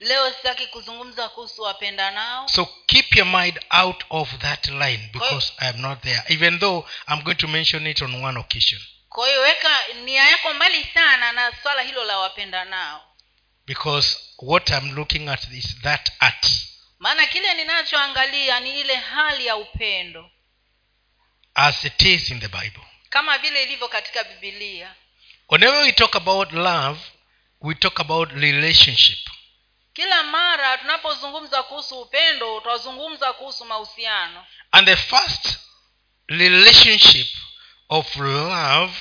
[0.00, 5.68] leo sitaki kuzungumza kuhusu wapendanao so keep your mind out of that line because i
[5.68, 6.22] am not there.
[6.28, 8.80] Even though i'm going to mention it on one occasion.
[9.08, 13.00] Kwa hiyo weka nia yako mbali sana na swala hilo la wapendanao
[13.66, 16.46] because what i'm looking at is that art.
[16.98, 20.30] Maana kile ninachoangalia ni ile hali ya upendo.
[21.54, 22.82] As it is in the bible.
[23.08, 24.94] Kama vile ilivyo katika bibilia
[25.48, 27.00] whenever we talk about love
[27.60, 29.29] we talk about relationship
[30.00, 34.46] kila mara tunapozungumza kuhusu upendo twazungumza kuhusu mahusiano.
[34.72, 35.58] And the first
[36.28, 37.26] relationship
[37.88, 38.92] of love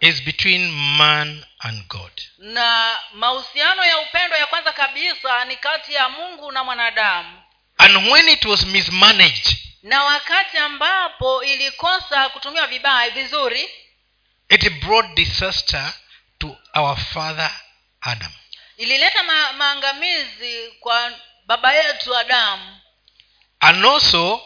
[0.00, 2.12] is between man and god.
[2.38, 7.42] Na mahusiano ya upendo ya kwanza kabisa ni kati ya mungu na mwanadamu.
[7.78, 13.68] And when it was mismanaged na wakati ambapo ilikosa kutumiwa vibaya vizuri
[14.48, 15.92] it brought disaster
[16.38, 17.50] to our father
[18.00, 18.32] adam
[18.76, 21.12] ilileta ma- maangamizi kwa
[21.46, 22.80] baba yetu adamu
[23.60, 24.42] and also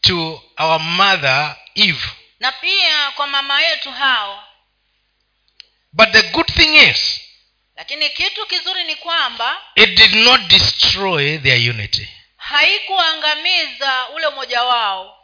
[0.00, 2.08] to our mother eve.
[2.40, 4.44] Na pia kwa mama yetu hawa.
[5.92, 7.20] But the good thing is
[7.76, 12.08] lakini kitu kizuri ni kwamba it did not destroy their unity.
[12.36, 15.14] haikuangamiza ule umoja wao.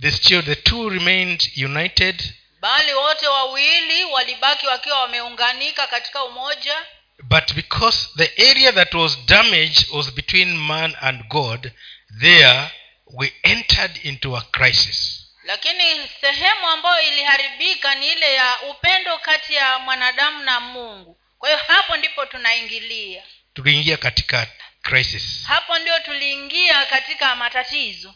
[0.00, 2.34] The, still, the two remained united.
[2.60, 6.84] Bali wote wawili walibaki wakiwa wameunganika katika umoja
[7.22, 11.72] but because the area that was damaged was between man and god
[12.20, 12.70] there
[13.14, 15.26] we entered into a crisis.
[15.44, 21.18] Lakini sehemu ambayo iliharibika ni ile ya upendo kati ya mwanadamu na mungu.
[21.38, 23.22] Kwa hiyo hapo ndipo tunaingilia.
[23.54, 24.46] Tuliingia katika
[24.82, 25.44] crisis.
[25.46, 28.14] Hapo ndio tuliingia katika matatizo.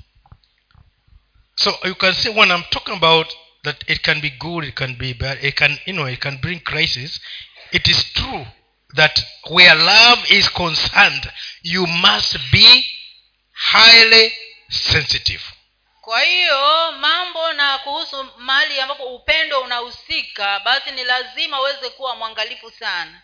[1.55, 4.97] So you can see when i'm talking about that it can be good it can
[4.97, 7.21] be bad it can you know it can bring crisis
[7.73, 8.47] it is true
[8.95, 11.31] that where love is concerned
[11.63, 12.87] you must be
[13.53, 14.33] highly
[14.69, 15.43] sensitive.
[16.01, 22.71] Kwa hiyo mambo na kuhusu mali ambapo upendo unahusika basi ni lazima uweze kuwa mwangalifu
[22.71, 23.23] sana.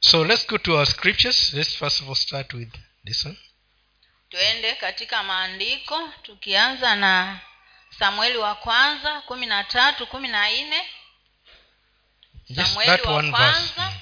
[0.00, 1.52] So let's go to our scriptures.
[1.52, 2.74] Let's first of all start with
[3.06, 3.38] this one.
[4.28, 7.40] Twende katika maandiko tukianza na
[7.98, 10.88] samueli wa kwanza kumi na tatu kumi na nne.
[12.54, 12.98] Samueli wa
[13.30, 13.30] kwanza
[13.76, 13.98] verse.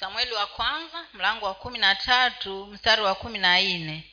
[0.00, 4.04] Samueli wa kwanza mlango wa kumi na tatu mstari wa kumi na nne.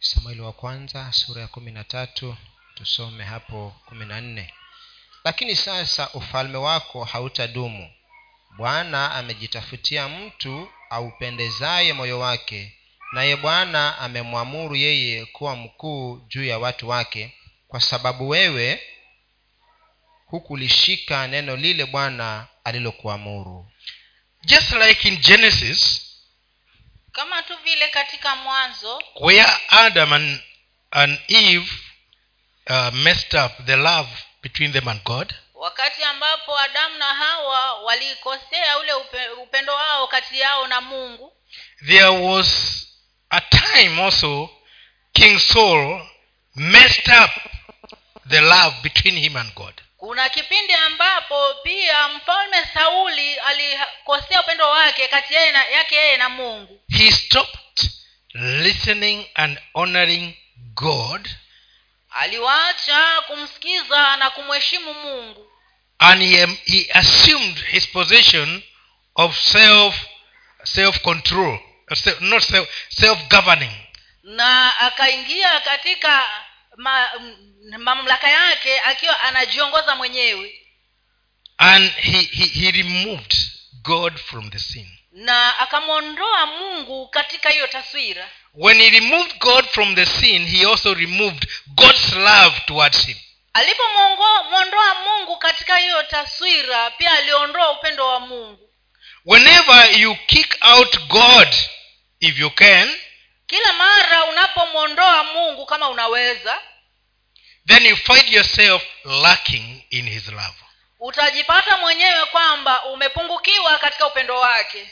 [0.00, 2.36] Samueli wa kwanza sura ya kumi na tatu
[2.74, 4.54] tusome hapo kumi na nne.
[5.24, 7.92] Lakini sasa ufalme wako hautadumu.
[8.56, 12.78] Bwana amejitafutia mtu aupendezaye moyo wake
[13.12, 17.34] naye bwana amemwamuru yeye kuwa mkuu juu ya watu wake
[17.68, 18.82] kwa sababu wewe
[20.30, 23.70] hukulishika neno lile bwana alilokuamuru.
[24.44, 26.04] Just like in genesis
[27.12, 30.40] kama tu vile katika mwanzo where adam and,
[30.90, 31.72] and eve
[32.70, 34.08] uh, messed up the love
[34.42, 40.38] between them and god wakati ambapo adamu na hawa walikosea ule upe, upendo wao kati
[40.40, 41.32] yao na mungu
[41.86, 42.48] there was
[43.30, 44.50] a time also
[45.12, 46.06] king saul
[46.54, 47.30] messed up
[48.28, 55.08] the love between him and god kuna kipindi ambapo pia mfalme sauli alikosea upendo wake
[55.08, 56.80] kati yeye na, yake yeye na mungu.
[56.98, 57.90] He stopped
[58.34, 61.28] listening and honoring god.
[62.10, 65.50] Aliwacha kumsikiza na kumheshimu mungu.
[65.98, 68.62] And he, he assumed his position
[69.14, 69.94] of self
[70.64, 71.58] self control
[72.20, 73.72] not self self governing
[74.22, 76.28] na akaingia katika
[76.78, 77.10] ma,
[77.78, 80.54] mamlaka yake akiwa anajiongoza mwenyewe.
[81.58, 83.34] And he, he, he removed
[83.82, 84.98] god from the scene.
[85.12, 88.30] Na akamwondoa mungu katika hiyo taswira.
[88.54, 93.16] When he removed god from the scene he also removed god's love towards him.
[93.52, 98.70] Alipomwondoa mungu katika hiyo taswira pia aliondoa upendo wa mungu.
[99.24, 101.48] Whenever you kick out god
[102.20, 102.96] if you can
[103.46, 106.60] kila mara unapomwondoa mungu kama unaweza
[107.68, 110.54] then you find yourself lacking in his love.
[111.00, 114.90] Utajipata mwenyewe kwamba umepungukiwa katika upendo wake.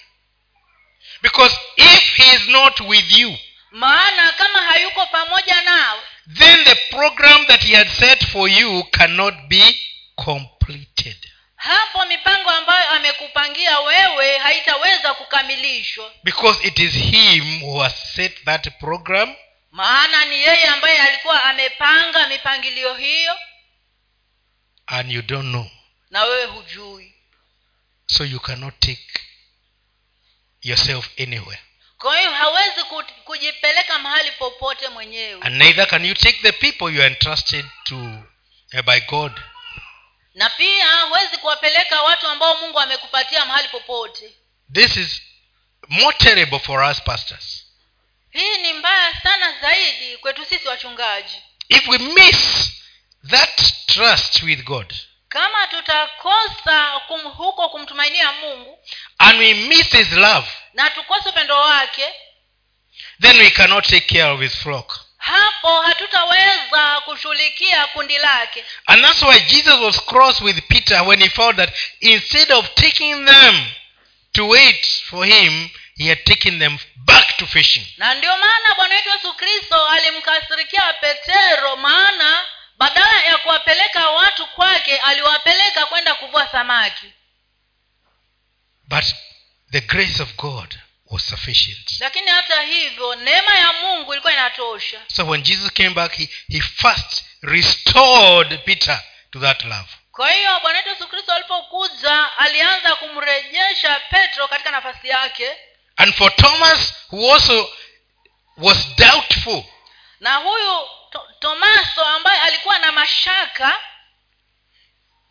[1.22, 3.38] Because if he is not with you
[3.70, 6.00] maana kama hayuko pamoja nawe
[6.38, 9.78] then the program that he had set for you cannot be
[10.14, 11.16] completed.
[11.56, 16.10] hapo mipango ambayo amekupangia wewe haitaweza kukamilishwa.
[16.24, 19.34] Because it is him who has set that program
[19.76, 23.38] maana ni yeye ambaye alikuwa amepanga mipangilio hiyo.
[24.86, 25.70] And you don't know.
[26.10, 27.14] Na wewe hujui.
[28.06, 29.20] So you cannot take
[30.62, 31.62] yourself anywhere.
[31.98, 32.82] Kwa hiyo hawezi
[33.24, 35.40] kujipeleka mahali popote mwenyewe.
[35.42, 39.32] And neither can you take the people you are entrusted to uh, by god.
[40.34, 44.36] Na pia huwezi kuwapeleka watu ambao mungu amekupatia mahali popote.
[44.72, 45.22] This is
[45.88, 47.55] more terrible for us pastors
[48.36, 51.42] hii ni mbaya sana zaidi kwetu sisi wachungaji.
[51.68, 52.70] If we miss
[53.30, 54.94] that trust with god
[55.28, 58.78] kama tutakosa kum, huko kumtumainia mungu
[59.18, 62.04] and we miss his love na tukose upendo wake
[63.20, 65.00] then we cannot take care of his flock.
[65.18, 68.64] hapo hatutaweza kushughulikia kundi lake.
[68.86, 73.26] And that's why jesus was cross with peter when he found that instead of taking
[73.26, 73.66] them
[74.32, 77.86] to wait for him he had taken them back to fishing.
[77.96, 82.44] Na ndio maana bwana wetu yesu kristo alimkasirikia petero maana
[82.76, 87.12] badala ya kuwapeleka watu kwake aliwapeleka kwenda kuvua samaki.
[88.88, 89.04] But
[89.72, 90.74] the grace of god
[91.10, 92.00] was sufficient.
[92.00, 95.00] Lakini hata hivyo neema ya mungu ilikuwa inatosha.
[95.06, 99.88] So when jesus came back he, he first restored peter to that love.
[100.12, 105.56] Kwa hiyo bwana wetu yesu kristo alipokuja alianza kumrejesha petro katika nafasi yake
[105.96, 107.68] and for thomas who also
[108.56, 109.64] was doubtful
[110.20, 113.80] na huyu to, tomaso ambaye alikuwa na mashaka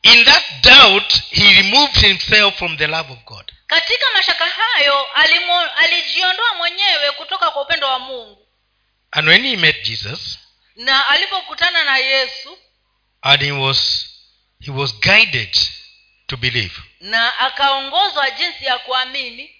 [0.01, 3.51] in that doubt he removed himself from the love of god.
[3.67, 5.07] katika mashaka hayo
[5.77, 8.47] alijiondoa mwenyewe kutoka kwa upendo wa mungu.
[9.11, 10.39] And when he met jesus
[10.75, 12.57] na alipokutana na yesu
[13.21, 14.05] and he was
[14.65, 15.57] he was guided
[16.27, 16.81] to believe.
[16.99, 19.54] na akaongozwa jinsi ya kuamini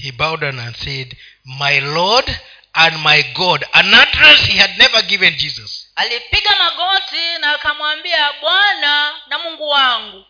[0.00, 2.40] he bowed down and said my lord
[2.74, 3.64] and my god.
[3.74, 5.86] An address he had never given jesus.
[5.96, 10.24] Alipiga magoti na akamwambia bwana na mungu wangu.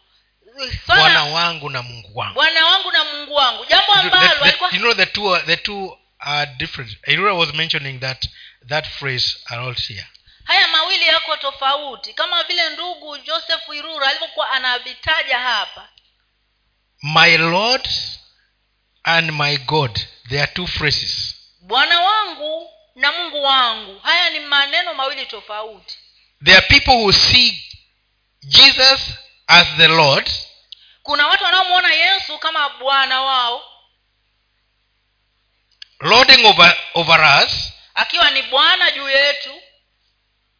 [0.86, 2.34] Bwana wangu na mungu wangu.
[2.34, 3.64] Bwana wangu na mungu wangu.
[3.64, 6.96] Jambo ambalo you know the two the two are different.
[7.06, 8.26] Irura was mentioning that
[8.68, 10.06] that phrase around here.
[10.44, 12.12] Haya mawili yako tofauti.
[12.14, 15.88] Kama vile ndugu joseph irura alivyokuwa anavitaja hapa.
[17.02, 17.88] My lord
[19.04, 20.00] and my god.
[20.28, 21.34] There are two phrases.
[21.62, 23.98] Bwana wangu na mungu wangu.
[24.00, 25.98] Haya ni maneno mawili tofauti.
[26.44, 27.64] There are people who see
[28.42, 29.00] jesus
[29.46, 30.30] as the lord.
[31.02, 33.64] Kuna watu wanaomwona yesu kama bwana wao.
[36.00, 37.72] Lording over, over us.
[37.94, 39.62] Akiwa ni bwana juu yetu.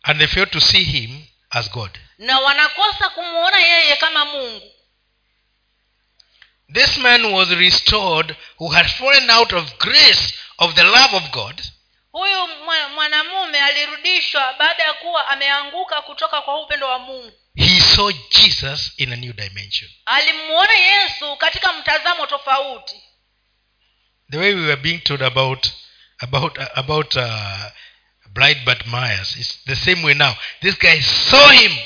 [0.02, 1.98] And they fail to see him as god.
[2.19, 4.72] Na wanakosa kumwona yeye kama mungu
[6.75, 11.62] this man was restored who had fallen out of grace of the love of god.
[12.12, 12.46] Huyu
[12.94, 17.32] mwanamume alirudishwa baada ya kuwa ameanguka kutoka kwa upendo wa mungu.
[17.56, 19.90] He saw jesus in a new dimension.
[20.06, 22.96] Alimuona yesu katika mtazamo tofauti.
[24.31, 25.66] The way we were being told about
[26.19, 27.64] about about uh,
[28.32, 30.34] blind but myers is the same way now.
[30.61, 31.76] This guy saw him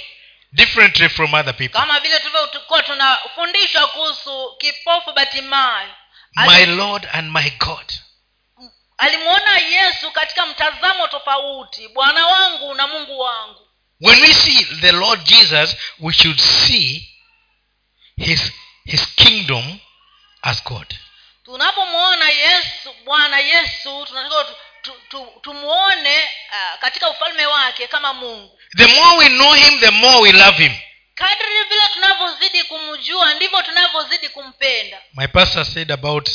[0.54, 1.80] differently from other people.
[1.80, 5.90] Kama vile tulivyokuwa tunafundishwa kuhusu kipofu batimayo
[6.36, 7.92] my lord and my god.
[8.98, 13.68] alimwona yesu katika mtazamo tofauti bwana wangu na mungu wangu.
[14.00, 17.08] When we see the lord jesus we should see
[18.16, 18.52] his
[18.84, 19.78] his kingdom
[20.42, 20.94] as god.
[21.44, 28.58] Tunapomwona yesu bwana yesu tunatakiwa tu, tu, tu, tumwone uh, katika ufalme wake kama mungu
[28.76, 30.72] the more we know him the more we love him.
[31.14, 35.02] Kadri vile tunavyozidi kumjua ndivyo tunavyozidi kumpenda.
[35.14, 36.30] My pastor said about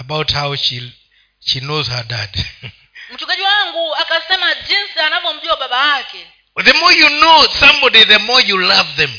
[0.00, 0.92] about how she
[1.40, 2.30] she knows her dad.
[3.10, 6.26] Mchungaji wangu akasema jinsi anavyomjua baba yake.
[6.64, 9.12] The more you know somebody the more you love them.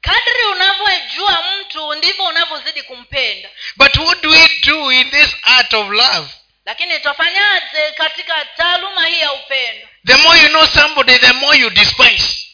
[0.00, 3.48] Kadri unavyojua mtu ndivyo unavyozidi kumpenda.
[3.76, 6.28] But what do we do in this art of love?
[6.64, 11.70] Lakini tutafanyaje katika taaluma hii ya upendo the more you know somebody the more you
[11.70, 12.46] despise.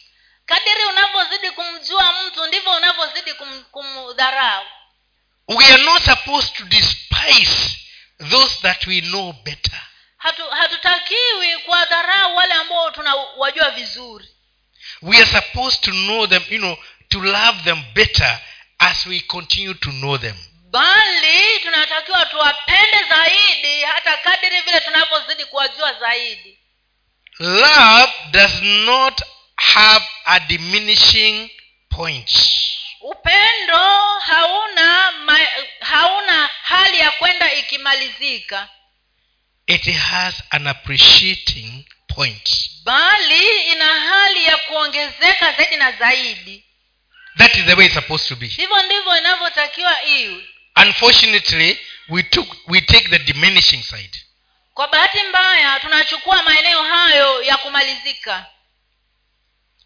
[0.45, 4.65] Kadiri unavyozidi kumjua mtu ndivyo unavyozidi kum, kumdharau.
[5.47, 7.77] We are not supposed to despise
[8.29, 9.81] those that we know better.
[10.17, 14.25] Hatu, hatutakiwi kuwadharau wale ambao tunawajua vizuri.
[15.01, 16.77] We are supposed to know them you know
[17.09, 18.39] to love them better
[18.79, 20.35] as we continue to know them.
[20.71, 26.60] Bali tunatakiwa tuwapende zaidi hata kadiri vile tunavyozidi kuwajua zaidi
[27.39, 29.21] love does not
[29.57, 31.49] have a diminishing
[31.89, 32.29] point.
[33.01, 35.39] Upendo hauna ma,
[35.79, 38.69] hauna hali ya kwenda ikimalizika.
[39.67, 42.69] It has an appreciating point.
[42.83, 46.63] Bali ina hali ya kuongezeka zaidi na zaidi.
[47.37, 48.47] That is the way it's supposed to be.
[48.47, 50.45] Hivyo ndivyo inavyotakiwa iwe.
[50.75, 54.17] Unfortunately we took we take the diminishing side
[54.73, 58.45] kwa bahati mbaya tunachukua maeneo hayo ya kumalizika.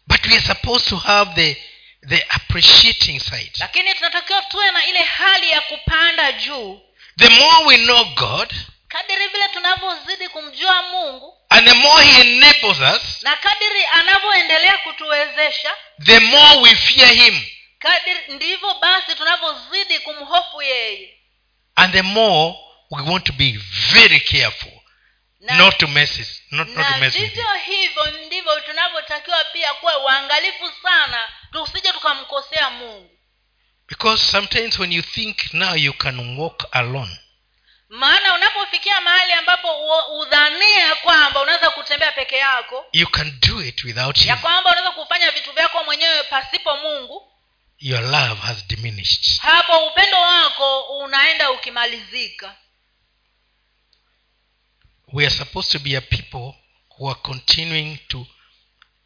[0.06, 1.62] But we are supposed to have the
[2.08, 3.52] the appreciating side.
[3.58, 6.80] Lakini tunatakiwa tuwe na ile hali ya kupanda juu.
[7.18, 8.54] The more we know god
[8.88, 15.70] kadiri vile tunavyozidi kumjua mungu and the more he enables us na kadiri anavyoendelea kutuwezesha
[16.04, 17.44] the more we fear him.
[17.78, 21.18] kadiri ndivyo basi tunavyozidi kumhofu yeye.
[21.74, 22.54] And the more
[22.90, 23.58] we want to be
[23.92, 24.72] very careful
[25.40, 29.98] na, not to mess it, not, not to mess vivyo hivyo ndivyo tunavyotakiwa pia kuwa
[29.98, 33.10] uangalifu sana tusije tukamkosea mungu.
[33.88, 37.18] Because sometimes when you think now you can walk alone
[37.88, 39.68] maana unapofikia mahali ambapo
[40.20, 44.28] udhania kwamba unaweza kutembea peke yako you can do it without him.
[44.28, 47.32] ya kwamba unaweza kufanya vitu vyako mwenyewe pasipo mungu
[47.78, 49.40] your love has diminished.
[49.40, 52.54] hapo upendo wako unaenda ukimalizika
[55.16, 56.54] we are supposed to be a people
[56.98, 58.22] who are continuing to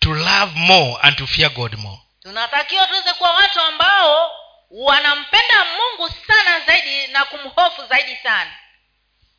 [0.00, 1.98] to love more and to fear god more.
[2.22, 4.30] Tunatakiwa tuweze kuwa watu ambao
[4.70, 8.52] wanampenda mungu sana zaidi na kumhofu zaidi sana.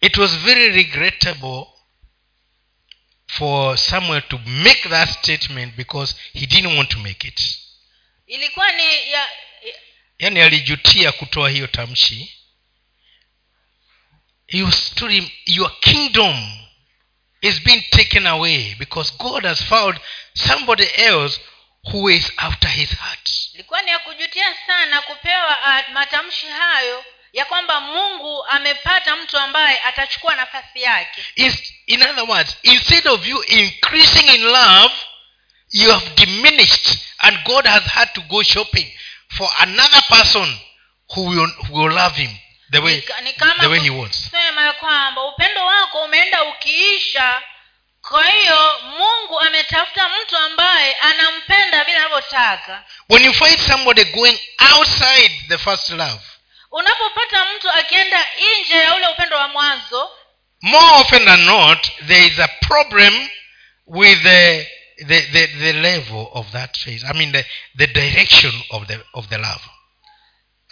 [0.01, 1.65] It was very regrettable
[3.27, 7.41] for samuel to make that statement because he didn't want to make it.
[8.27, 9.29] Ilikuwa ni ya, ya
[10.19, 12.37] yaani alijutia kutoa hiyo tamshi.
[14.47, 14.69] You
[15.09, 16.60] him your kingdom
[17.41, 19.99] is being taken away because god has found
[20.33, 21.39] somebody else
[21.91, 23.29] who is after his heart.
[23.53, 29.79] Ilikuwa ni ya kujutia sana kupewa uh, matamshi hayo ya kwamba mungu amepata mtu ambaye
[29.79, 31.21] atachukua nafasi yake.
[31.35, 34.93] Is- in other words instead of you increasing in love
[35.71, 38.93] you have diminished and god has had to go shopping
[39.37, 40.59] for another person
[41.15, 42.37] who will, who will love him
[42.71, 47.41] the way, ni, kama the way he wants sema ya kwamba upendo wako umeenda ukiisha
[48.09, 52.83] kwa hiyo mungu ametafuta mtu ambaye anampenda vile anavyotaka.
[53.09, 54.39] When you find somebody going
[54.73, 56.21] outside the first love
[56.71, 58.27] unapopata mtu akienda
[58.61, 60.09] nje ya ule upendo wa mwanzo
[60.61, 63.29] more often than not there is a problem
[63.87, 64.67] with the
[65.07, 67.45] the, the, the level of that phase i mean the,
[67.77, 69.61] the direction of the of the love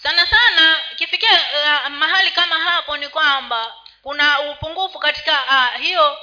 [0.03, 6.17] sana sana ikifikia uh, mahali kama hapo ni kwamba kuna upungufu katika uh, hiyo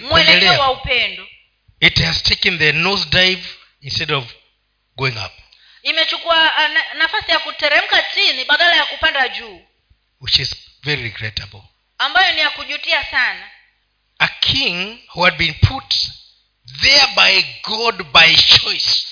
[0.00, 1.28] mwelekeo wa upendo.
[1.80, 3.48] It has taken the nose dive
[3.80, 4.24] instead of
[4.96, 5.32] going up.
[5.82, 9.62] Imechukua uh, na, nafasi ya kuteremka chini badala ya kupanda juu.
[10.20, 11.62] Which is very regrettable.
[11.98, 13.50] Ambayo ni ya kujutia sana.
[14.18, 15.94] A king who had been put
[16.80, 19.06] there by god by choice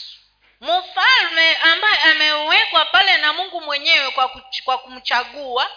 [0.60, 5.70] mfalme ambaye amewekwa pale na mungu mwenyewe kwa, kuch- kwa kumchagua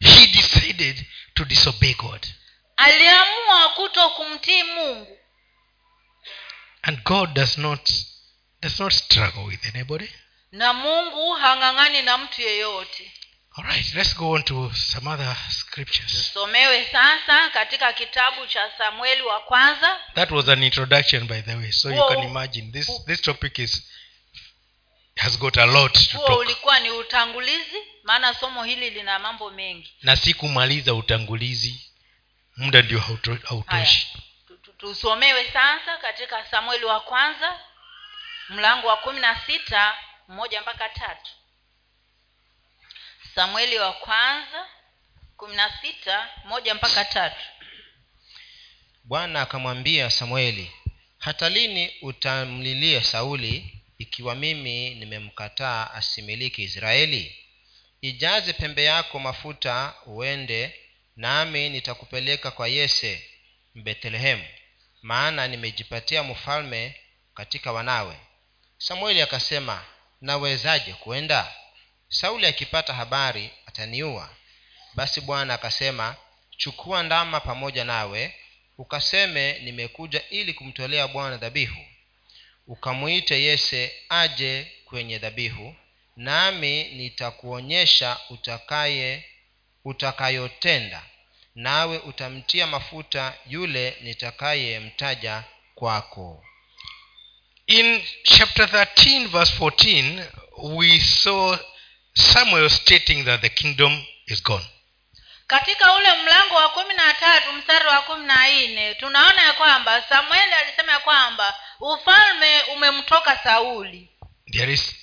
[0.00, 2.26] he decided to disobey god.
[2.76, 5.18] aliamua kuto kumtii mungu.
[6.82, 7.90] And god does not
[8.62, 10.12] does not struggle with anybody.
[10.52, 13.12] Na mungu hang'ang'ani na mtu yeyote
[13.56, 16.12] all right let's go on to some other scriptures.
[16.32, 20.00] Tusomewe sasa katika kitabu cha samueli wa kwanza.
[20.14, 22.72] That was an introduction by the way so you can imagine.
[22.72, 23.88] This this topic is
[25.16, 26.38] has got a lot to huo talk.
[26.38, 29.92] ulikuwa ni utangulizi maana somo hili lina mambo mengi.
[30.02, 31.90] Na sikumaliza utangulizi
[32.56, 34.08] muda ndio hauto- hautoshi.
[34.48, 37.60] Tu- tu- tusomewe sasa katika samueli wa kwanza
[38.48, 39.94] mlango wa kumi na sita
[40.28, 41.30] mmoja mpaka tatu
[43.34, 44.66] samueli wa kwanza
[45.36, 47.40] kumi na sita moja mpaka tatu.
[49.04, 50.72] Bwana akamwambia samueli
[51.18, 57.36] hata lini utamlilia sauli ikiwa mimi nimemkataa asimiliki israeli?
[58.00, 60.80] Ijaze pembe yako mafuta uende
[61.16, 63.28] nami nitakupeleka kwa yese
[63.74, 64.44] mbethlehemu
[65.02, 67.00] maana nimejipatia mfalme
[67.34, 68.16] katika wanawe.
[68.78, 69.84] Samueli akasema
[70.20, 71.54] nawezaje kwenda
[72.12, 74.28] sauli akipata habari ataniua.
[74.94, 76.16] Basi bwana akasema
[76.56, 78.34] chukua ndama pamoja nawe
[78.78, 81.84] ukaseme nimekuja ili kumtolea bwana dhabihu.
[82.66, 85.74] Ukamwite yese aje kwenye dhabihu
[86.16, 89.24] nami nitakuonyesha utakaye
[89.84, 91.02] utakayotenda.
[91.54, 96.44] Nawe utamtia mafuta yule nitakayemtaja kwako.
[97.66, 100.24] In chapter 13 verse 14
[100.58, 101.56] we saw
[102.14, 103.92] samuel stating that the kingdom
[104.26, 104.64] is gone.
[105.46, 110.02] Katika ule mlango wa kumi na tatu mstari wa kumi na nne tunaona ya kwamba
[110.08, 114.08] samueli alisema ya kwamba ufalme umemtoka sauli.
[114.52, 114.94] There is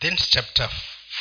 [0.00, 0.70] then chapter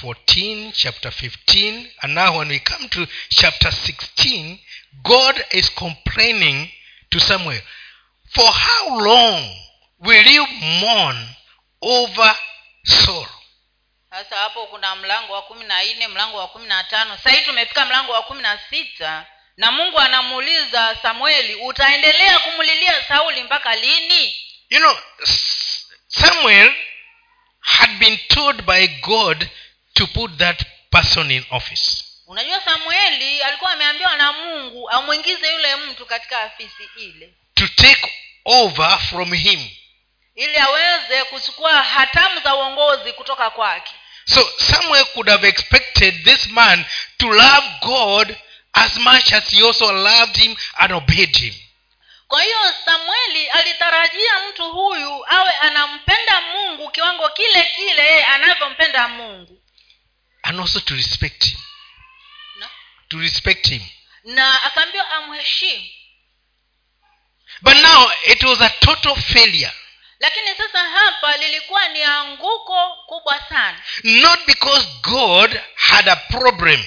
[0.02, 4.58] 14 chapter 15 and now when we come to chapter 16
[5.04, 6.72] god is complaining
[7.10, 7.62] to samuel.
[8.34, 9.56] For how long
[10.00, 11.28] will you mourn
[11.82, 12.36] over
[12.84, 13.28] saul
[14.12, 17.18] sasa hapo kuna mlango wa kumi na nne mlango wa kumi na tano.
[17.18, 19.26] Sahii tumefika mlango wa kumi na sita
[19.58, 24.36] na mungu anamuuliza samueli utaendelea kumlilia sauli mpaka lini?
[24.70, 24.98] You know
[26.08, 26.74] samuel
[27.60, 29.48] had been told by god
[29.94, 32.04] to put that person in office.
[32.28, 37.34] Unajua samueli alikuwa ameambiwa na mungu amwingize yule mtu katika afisi ile.
[37.54, 38.14] To take
[38.46, 39.70] over from him.
[40.36, 43.92] Ili aweze kuchukua hatamu za uongozi kutoka kwake
[44.26, 46.86] so samuel could have expected this man
[47.18, 48.38] to love god
[48.74, 51.54] as much as he also loved him and obeyed him.
[52.28, 59.62] Kwa hiyo samueli alitarajia mtu huyu awe anampenda mungu kiwango kile kile yeye anavyompenda mungu.
[60.44, 61.60] And also to respect him.
[62.60, 62.70] Na,
[63.10, 63.82] to respect him.
[64.24, 65.86] Na akaambiwa amheshimu.
[67.62, 69.72] But now it was a total failure
[70.22, 73.78] lakini sasa hapa lilikuwa ni anguko kubwa sana.
[74.04, 76.86] Not because god had a problem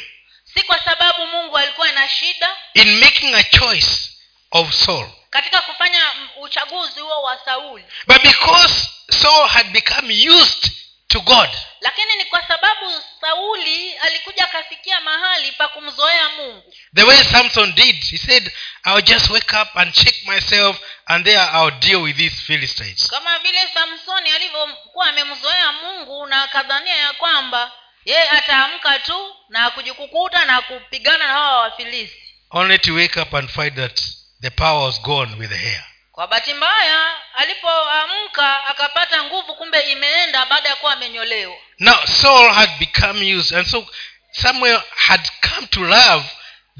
[0.54, 4.10] si kwa sababu mungu alikuwa na shida in making a choice
[4.50, 7.84] of saul katika kufanya uchaguzi huo wa sauli.
[8.06, 10.72] but because saul had become used
[11.14, 11.48] to god.
[11.80, 16.74] Lakini ni kwa sababu sauli alikuja akafikia mahali pa kumzoea mungu.
[16.94, 18.52] The way samson did he said
[18.86, 23.08] i'll just wake up and check myself and there i'll deal with these philistines.
[23.10, 27.72] Kama vile samsoni alivyokuwa amemzoea mungu na akadhania ya kwamba
[28.04, 32.34] yeye ataamka tu na kujikukuta na kupigana na hawa wafilisti.
[32.50, 34.00] Only to wake up and find that
[34.40, 40.46] the power was gone with the hair kwa bahati mbaya alipoamka akapata nguvu kumbe imeenda
[40.46, 41.56] baada ya kuwa amenyolewa.
[41.78, 43.86] Now saul had become used and so
[44.32, 46.24] samuel had come to love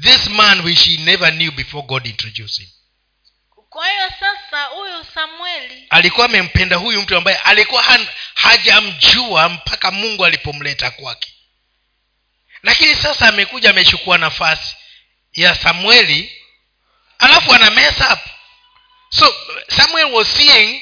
[0.01, 2.69] this man which he never knew before god introduced him.
[3.69, 7.83] Kwa hiyo sasa huyu samueli alikuwa amempenda huyu mtu ambaye alikuwa
[8.35, 11.33] hajamjua mpaka mungu alipomleta kwake.
[12.63, 14.75] Lakini sasa amekuja amechukua nafasi
[15.33, 16.41] ya samueli
[17.19, 18.19] alafu ana mess up
[19.19, 19.35] so
[19.69, 20.81] samuel was seeing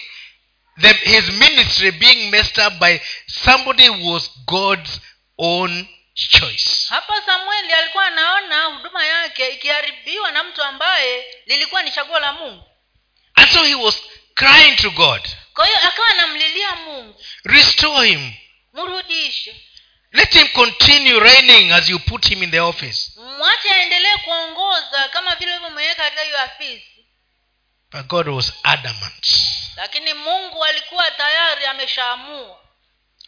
[0.81, 4.99] the, his ministry being messed up by somebody who was god's
[5.37, 6.85] own choice.
[6.89, 12.63] Hapa samueli alikuwa anaona huduma yake ikiharibiwa na mtu ambaye lilikuwa ni chaguo la mungu.
[13.35, 13.95] And so he was
[14.35, 15.29] crying to god.
[15.53, 17.23] Kwa hiyo akawa anamlilia mungu.
[17.43, 18.33] Restore him.
[18.73, 19.55] Mrudishe.
[20.11, 23.11] Let him continue reigning as you put him in the office.
[23.37, 26.92] Mwache aendelee kuongoza kama vile hivyo katika hiyo afisi
[27.93, 29.27] but god was adamant.
[29.75, 32.59] Lakini mungu alikuwa tayari ameshaamua.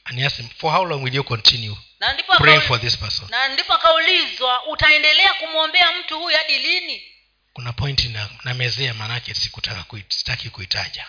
[0.06, 1.78] And he asked him for how long will you continue?
[1.99, 3.30] Na ndipo praying akaul- for this person.
[3.30, 7.12] na ndipo akaulizwa utaendelea kumwombea mtu huyu hadi lini?
[7.54, 11.08] Kuna point na, na mezea maanake sikutaka sitaki kuitaja.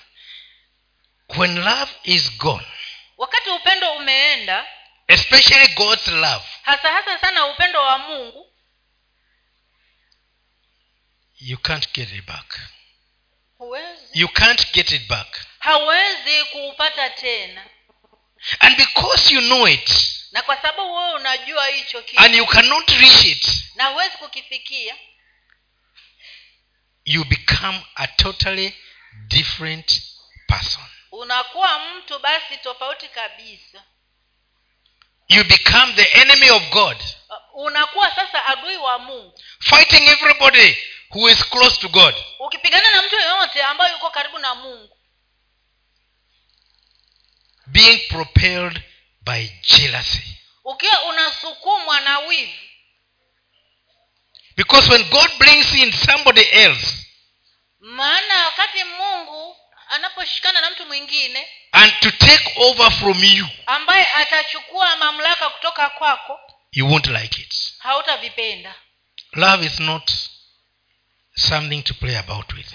[1.37, 2.67] When love is gone
[3.17, 4.67] wakati upendo umeenda
[5.09, 8.53] especially god's love hasa hasa sana upendo wa mungu
[11.41, 12.59] you can't get it back
[14.15, 15.47] you can't get it back.
[15.59, 17.65] Hauwezi kuupata tena.
[18.61, 19.91] And because you know it
[20.33, 24.97] na kwa sababu wewe unajua hicho kitu and you cannot reach it na huwezi kukifikia
[27.05, 28.75] you become a totally
[29.29, 30.03] different
[30.47, 30.85] person.
[31.13, 33.83] unakuwa mtu basi tofauti kabisa.
[35.29, 36.97] You become the enemy of god.
[37.29, 39.41] Uh, unakuwa sasa adui wa mungu.
[39.61, 40.77] Fighting everybody
[41.11, 42.15] who is close to god.
[42.39, 44.97] Ukipigana na mtu yoyote ambayo yuko karibu na mungu.
[47.67, 48.81] Being propelled
[49.21, 50.39] by jealousy.
[50.65, 52.53] Ukiwa unasukumwa na wivu.
[54.57, 57.07] Because when god brings in somebody else
[57.81, 59.57] maana wakati mungu
[59.89, 66.41] anaposhikana na mtu mwingine and to take over from you ambaye atachukua mamlaka kutoka kwako
[66.73, 67.55] you won't like it.
[67.79, 68.75] hautavipenda.
[69.33, 70.13] Love is not
[71.37, 72.75] something to play about with.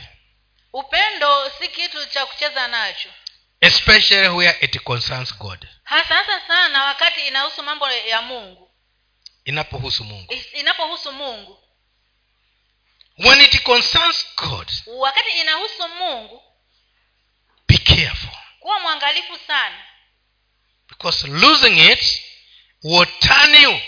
[0.73, 3.09] Upendo si kitu cha kucheza nacho.
[3.61, 5.67] Especially where it concerns god.
[5.83, 8.71] Hasa hasa sana wakati inahusu mambo ya mungu.
[9.45, 10.33] Inapohusu mungu.
[10.53, 11.57] Inapohusu mungu.
[13.17, 16.43] When it concerns god wakati inahusu mungu
[17.67, 18.37] be careful.
[18.59, 19.85] kuwa mwangalifu sana.
[20.89, 22.21] Because losing it
[22.83, 23.79] will turn you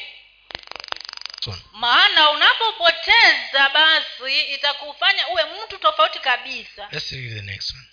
[1.74, 6.88] maana unapopoteza basi itakufanya uwe mtu tofauti kabisa.
[6.92, 7.84] Let's read the next one.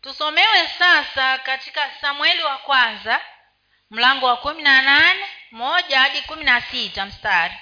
[0.00, 3.20] Tusomewe sasa katika samueli wa kwanza
[3.90, 7.54] mlango wa kumi na nane moja hadi kumi na sita mstari.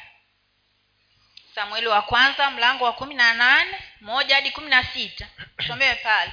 [1.54, 5.28] Samueli wa kwanza mlango wa kumi na nane moja hadi kumi na sita.
[5.56, 6.32] Tusomewe pale.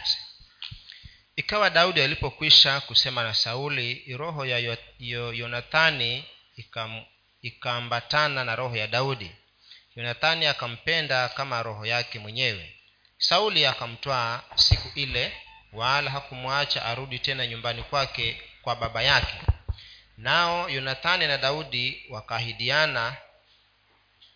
[1.35, 6.25] Ikawa daudi alipokwisha kusema na sauli roho ya Yo- Yo- yonathani
[6.57, 7.05] ikam-
[7.41, 9.31] ikaambatana na roho ya daudi.
[9.95, 12.75] Yonathani akampenda kama roho yake mwenyewe.
[13.17, 15.33] Sauli akamtwaa siku ile
[15.73, 19.33] wala hakumwacha arudi tena nyumbani kwake kwa baba yake.
[20.17, 23.17] Nao yonathani na daudi wakaahidiana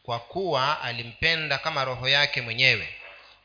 [0.04, 2.96] kwa kuwa alimpenda kama roho yake mwenyewe.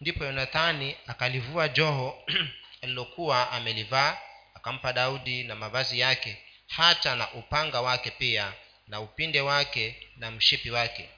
[0.00, 2.22] Ndipo yonathani akalivua joho
[2.82, 4.18] alilokuwa amelivaa
[4.54, 8.52] akampa daudi na mavazi yake hata na upanga wake pia
[8.88, 11.08] na upinde wake na mshipi wake.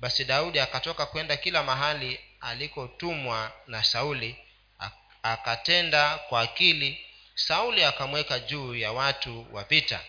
[0.00, 4.36] Basi daudi akatoka kwenda kila mahali alikotumwa na sauli
[5.22, 7.06] akatenda kwa akili.
[7.34, 10.00] Sauli akamweka juu ya watu wa vita.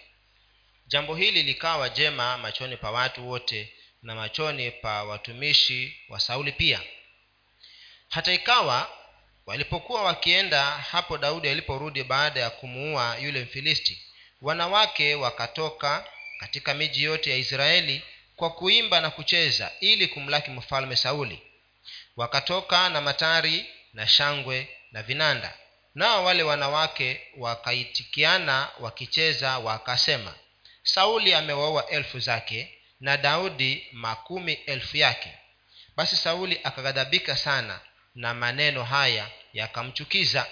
[0.87, 3.73] Jambo hili likawa jema machoni pa watu wote
[4.03, 6.81] na machoni pa watumishi wa sauli pia.
[8.09, 8.89] Hata ikawa
[9.45, 14.01] walipokuwa wakienda hapo daudi aliporudi baada ya kumuua yule mfilisti
[14.41, 16.07] wanawake wakatoka
[16.45, 18.01] katika miji yote ya israeli
[18.35, 21.41] kwa kuimba na kucheza ili kumlaki mfalme sauli.
[22.15, 25.53] Wakatoka na matari na shangwe na vinanda.
[25.95, 30.35] Nao wale wanawake wakaitikiana wakicheza wakasema
[30.83, 35.31] sauli amewaua elfu zake na daudi makumi elfu yake.
[35.95, 37.79] Basi sauli akaghadhabika sana
[38.15, 40.47] na maneno haya yakamchukiza.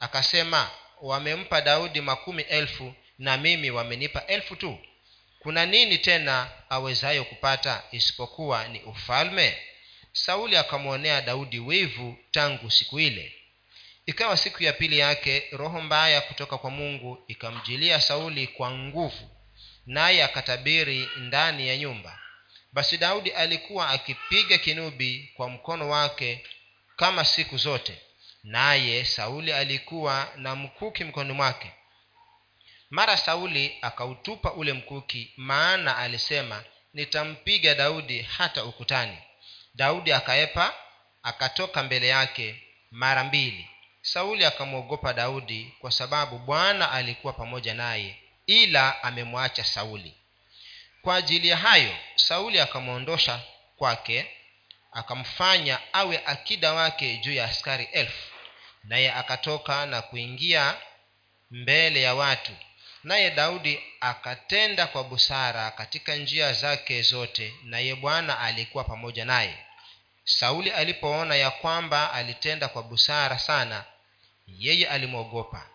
[0.00, 4.78] Akasema wamempa daudi makumi elfu na mimi wamenipa elfu tu
[5.48, 9.58] kuna nini tena awezayo kupata isipokuwa ni ufalme?
[10.12, 13.32] Sauli akamwonea daudi wivu tangu siku ile.
[14.06, 19.30] Ikawa siku ya pili yake roho mbaya kutoka kwa mungu ikamjilia sauli kwa nguvu
[19.86, 22.18] naye akatabiri ndani ya nyumba.
[22.72, 26.46] Basi daudi alikuwa akipiga kinubi kwa mkono wake
[26.96, 27.98] kama siku zote
[28.44, 31.72] naye sauli alikuwa na mkuki mkononi mwake
[32.90, 39.18] mara sauli akautupa ule mkuki maana alisema nitampiga daudi hata ukutani.
[39.74, 40.74] Daudi akaepa
[41.22, 43.70] akatoka mbele yake mara mbili.
[44.02, 50.14] Sauli akamwogopa daudi kwa sababu bwana alikuwa pamoja naye ila amemwacha sauli.
[51.02, 53.40] Kwa ajili ya hayo sauli akamwondosha
[53.76, 54.30] kwake
[54.92, 58.32] akamfanya awe akida wake juu ya askari elfu
[58.84, 60.74] naye akatoka na kuingia
[61.50, 62.52] mbele ya watu
[63.08, 69.58] naye daudi akatenda kwa busara katika njia zake zote naye bwana alikuwa pamoja naye.
[70.24, 73.84] Sauli alipoona ya kwamba alitenda kwa busara sana
[74.58, 75.66] yeye alimwogopa.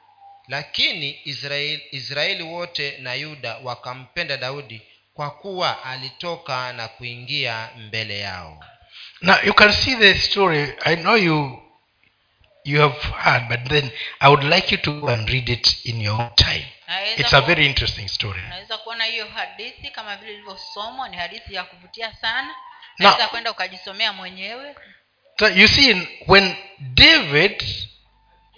[0.47, 4.81] Lakini israeli, israeli wote na yuda wakampenda daudi
[5.13, 8.65] kwa kuwa alitoka na kuingia mbele yao.
[9.21, 10.73] Now you can see the story.
[10.85, 11.62] I know you
[12.65, 16.01] you have heard, but then I would like you to go and read it in
[16.01, 16.63] your own time.
[17.17, 18.41] It's a very interesting story.
[18.45, 22.55] unaweza kuona hiyo hadithi kama vile ilivyosomwa ni hadithi ya kuvutia sana Na-
[23.09, 24.75] naweza kwenda ukajisomea mwenyewe
[25.39, 27.63] So you see, when David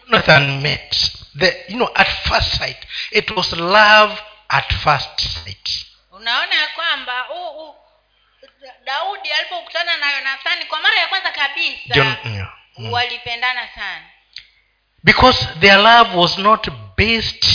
[0.05, 0.95] Jonathan met,
[1.39, 2.77] the you know, at first sight,
[3.11, 5.69] it was love at first sight.
[6.11, 7.75] unaona ya kwamba huu- huu-
[8.85, 12.54] daudi alipokutana na yonathani kwa mara ya kwanza kabisa Jon- yeah.
[12.77, 12.93] Mm.
[12.93, 14.05] walipendana sana
[15.03, 17.45] Because their love was not based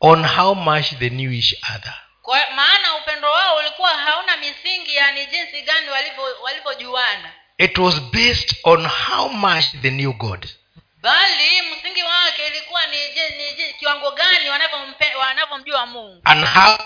[0.00, 1.94] on how much they knew each other.
[2.22, 8.56] kwa maana upendo wao ulikuwa hauna misingi yani jinsi gani walivyo- walivyojuana It was based
[8.64, 10.48] on how much they knew God.
[11.00, 12.96] Bali msingi wake ilikuwa ni,
[13.36, 14.48] ni, je- kiwango gani
[15.18, 16.76] wanavyomjua mungu and how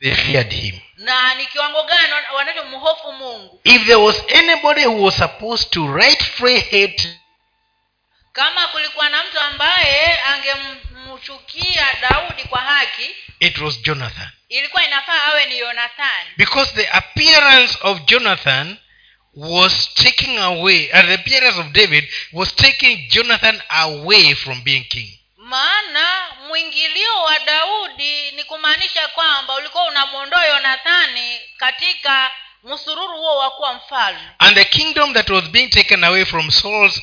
[0.00, 0.80] they feared him.
[0.96, 6.60] na ni kiwango gani wanavyomhofu mungu If there was anybody who was supposed to rightfully
[6.60, 7.18] hate,
[8.32, 14.28] kama kulikuwa na mtu ambaye angemchukia daudi kwa haki it was Jonathan.
[14.48, 18.76] ilikuwa inafaa awe ni yonathani Because the appearance of Jonathan
[19.34, 25.18] was taking away, at the appearance of David was taking Jonathan away from being king.
[25.36, 26.06] maana
[26.48, 32.30] mwingilio wa daudi ni kumaanisha kwamba ulikuwa unamwondoa yonathani katika
[32.64, 37.02] msururu huo wa kuwa mfalme And the kingdom that was being taken away from Saul's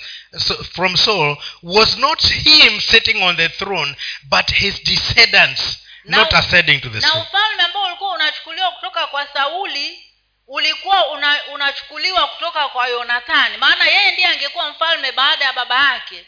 [0.76, 6.82] from Saul was not him sitting on the throne, but his descendants na, not ascending
[6.82, 10.06] to the na ufalme ambao ulikuwa unachukuliwa kutoka kwa sauli
[10.50, 13.58] ulikuwa una, unachukuliwa kutoka kwa yonathani.
[13.58, 16.26] Maana yeye ndiye angekuwa mfalme baada ya baba yake.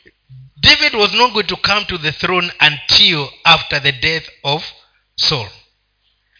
[0.58, 4.64] David was not going to come to the throne until after the death of
[5.16, 5.50] Saul.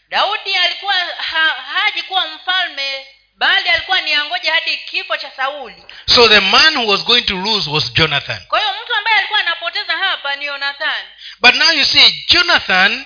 [0.08, 5.84] daudi alikuwa ha, haji kuwa mfalme bali alikuwa ni angoja hadi kifo cha sauli.
[6.06, 8.46] So the man who was going to lose was jonathan.
[8.46, 11.08] Kwa hiyo mtu ambaye alikuwa anapoteza hapa ni yonathani.
[11.40, 13.04] But now you see jonathan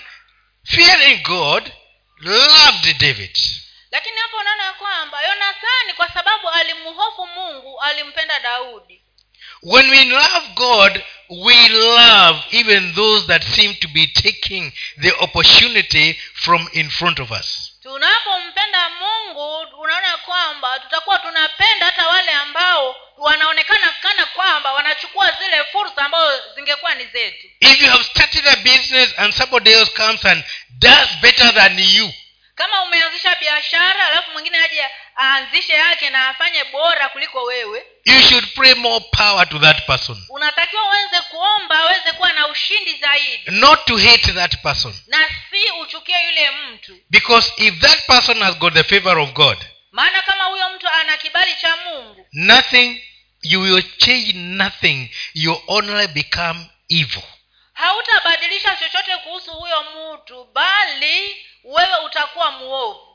[0.63, 1.71] fearing god
[2.17, 3.37] loved david
[3.91, 9.01] lakini hapo unaona ya kwamba yonathani kwa sababu alimhofu mungu alimpenda daudi.
[9.63, 16.13] When we love god we love even those that seem to be taking the opportunity
[16.33, 17.71] from in front of us.
[17.83, 26.05] Tunapompenda mungu unaona kwamba tutakuwa tunapenda hata wale ambao wanaonekana kana kwamba wanachukua zile fursa
[26.05, 27.47] ambazo zingekuwa ni zetu.
[27.59, 32.13] If you have started a business and somebody else comes and does better than you
[32.57, 34.85] kama umeanzisha biashara alafu mwingine aje
[35.17, 40.17] aanzishe yake na afanye bora kuliko wewe you should pray more power to that person.
[40.29, 43.41] unatakiwa uweze kuomba aweze kuwa na ushindi zaidi.
[43.51, 44.93] Not to hate that person.
[45.07, 45.17] Na
[45.51, 46.97] si uchukie yule mtu.
[47.09, 49.57] Because if that person has got the favor of god
[49.91, 53.01] maana kama huyo mtu ana kibali cha mungu nothing
[53.41, 55.09] you will change nothing.
[55.33, 57.23] You only become evil.
[57.73, 63.07] hautabadilisha chochote kuhusu huyo mtu bali wewe utakuwa muovu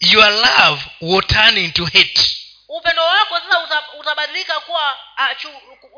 [0.00, 2.20] your love will turn into hate.
[2.68, 5.34] Upendo wako sasa utabadilika kuwa a,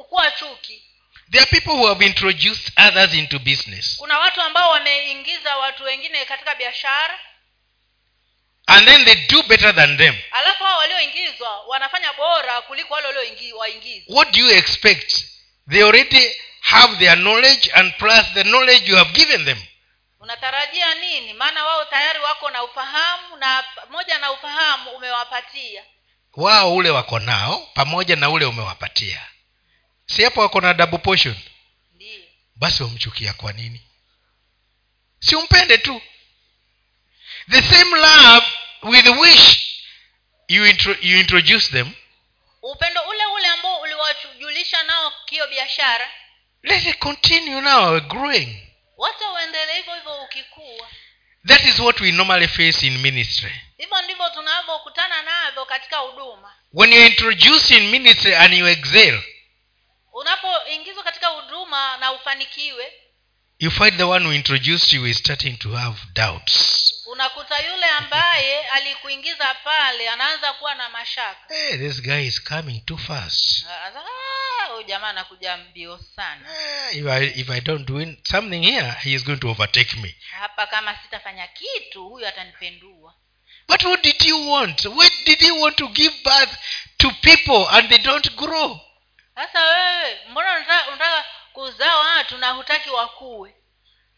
[0.09, 0.83] kuwa chuki.
[1.31, 3.97] There are people who have introduced others into business.
[3.97, 7.19] Kuna watu ambao wameingiza watu wengine katika biashara.
[8.67, 10.17] And then they do better than them.
[10.31, 15.25] Alafu hao walioingizwa wanafanya bora kuliko wale waliowaingiza what do you expect?
[15.71, 19.59] They already have their knowledge and plus the knowledge you have given them
[20.29, 21.33] unatarajia nini?
[21.33, 25.85] Maana wao tayari wako na ufahamu na pamoja na ufahamu umewapatia.
[26.37, 29.23] Wao ule wako nao pamoja na ule umewapatia.
[30.07, 31.37] Si hapo wako na double portion?
[31.95, 32.25] Ndiyo.
[32.57, 33.81] Basi wamchukia kwa nini?
[35.21, 36.03] Si umpende tu.
[37.51, 38.47] The same love
[38.83, 39.59] with which
[40.49, 41.91] you, intro, you introduce them.
[42.63, 46.11] Upendo ule ule ambao uliwajulisha nao kio biashara.
[46.63, 48.68] Let it continue now growing
[48.99, 50.89] wacha uendelee hivyo hivyo ukikua.
[51.47, 53.53] That is what we normally face in ministry.
[53.79, 56.53] Hivyo ndivyo tunavyokutana navyo katika huduma.
[56.73, 59.23] When you introduce in ministry and you excel
[60.13, 62.93] unapoingizwa katika huduma na ufanikiwe
[63.59, 68.69] you find the one who introduced you is starting to have doubts unakuta yule ambaye
[68.69, 71.55] alikuingiza pale anaanza kuwa na mashaka.
[71.55, 73.67] Hey, this guy is coming too fast.
[73.67, 76.49] Anaanza, "Ah, huyu jamaa anakuja mbio sana.
[76.93, 80.17] If, I, if i don't do something here he is going to overtake me.
[80.31, 83.15] Hapa kama sitafanya kitu huyu atanipendua.
[83.69, 84.85] But what did you want?
[84.85, 86.59] What did you want to give birth
[86.97, 88.81] to people and they don't grow?
[89.35, 90.53] Sasa wewe mbona
[90.89, 93.55] unataka kuzaa watu na hutaki wakuwe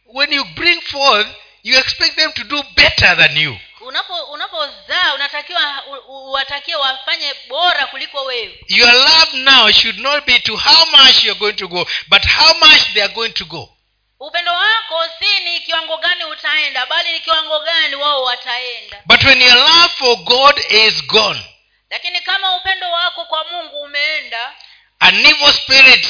[0.06, 1.28] when you bring forth
[1.62, 3.58] you expect them to do better than you.
[3.80, 8.64] Unapo unapozaa unatakiwa uwatakie wafanye bora kuliko wewe.
[8.68, 12.54] Your love now should not be to how much you're going to go but how
[12.68, 13.76] much they are going to go.
[14.20, 19.02] Upendo wako si ni kiwango gani utaenda bali ni kiwango gani wao wataenda.
[19.06, 21.40] But when your love for god is gone
[21.90, 24.52] lakini kama upendo wako kwa mungu umeenda
[24.98, 26.06] an evil spirit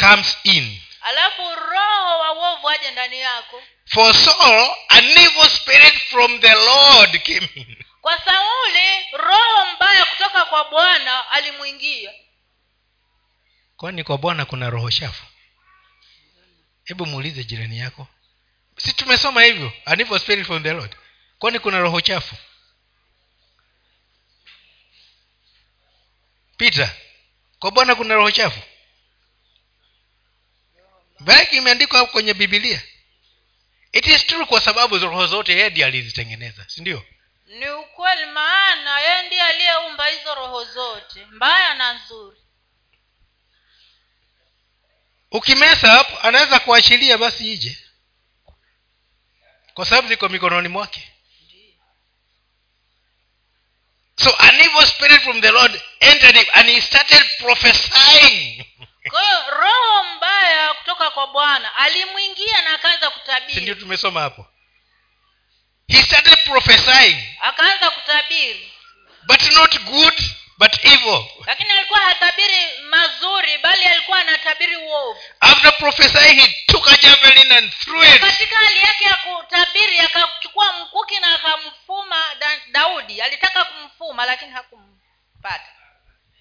[0.00, 3.62] comes in alafu roho wa uovu aje ndani yako.
[3.86, 7.84] For saul an evil spirit from the lord came in.
[8.00, 12.12] Kwa sauli roho mbaya kutoka kwa bwana alimwingia.
[13.76, 15.24] Kwani kwa bwana kuna roho chafu?
[16.84, 18.06] Hebu muulize jirani yako.
[18.78, 20.96] Si tumesoma hivyo an evil spirit from the lord.
[21.38, 22.36] Kwani kuna roho chafu?
[26.56, 26.90] Peter
[27.58, 28.60] kwa bwana kuna roho chafu
[31.20, 32.82] baki imeandikwa kwenye bibilia
[33.92, 37.06] it is true kwa sababu roho zote yeye ndiye alizitengeneza si ndio?
[37.46, 42.36] Ni ukweli maana yeye ndiye aliyeumba hizo roho zote mbaya na nzuri.
[45.30, 47.78] Ukimesa hapo anaweza kuachilia basi ije.
[49.74, 51.12] Kwa sababu ziko mikononi mwake.
[54.16, 58.64] So an evil spirit from the lord entered him and he started prophesying
[59.10, 63.60] kwa hiyo roho mbaya kutoka kwa bwana alimwingia na akaanza kutabiri.
[63.60, 64.46] Ndio kutabiri tumesoma hapo?
[65.88, 68.72] He started prophesying akaanza kutabiri.
[69.26, 70.14] but not good
[70.58, 71.24] but evil.
[71.46, 75.20] Lakini alikuwa hatabiri mazuri bali alikuwa anatabiri uovu.
[75.40, 78.20] After prophesying he took a javelin and threw it.
[78.20, 82.24] Katika hali yake ya kutabiri akachukua mkuki na akamfuma
[82.72, 83.22] daudi.
[83.22, 85.72] Alitaka kumfuma lakini hakumpata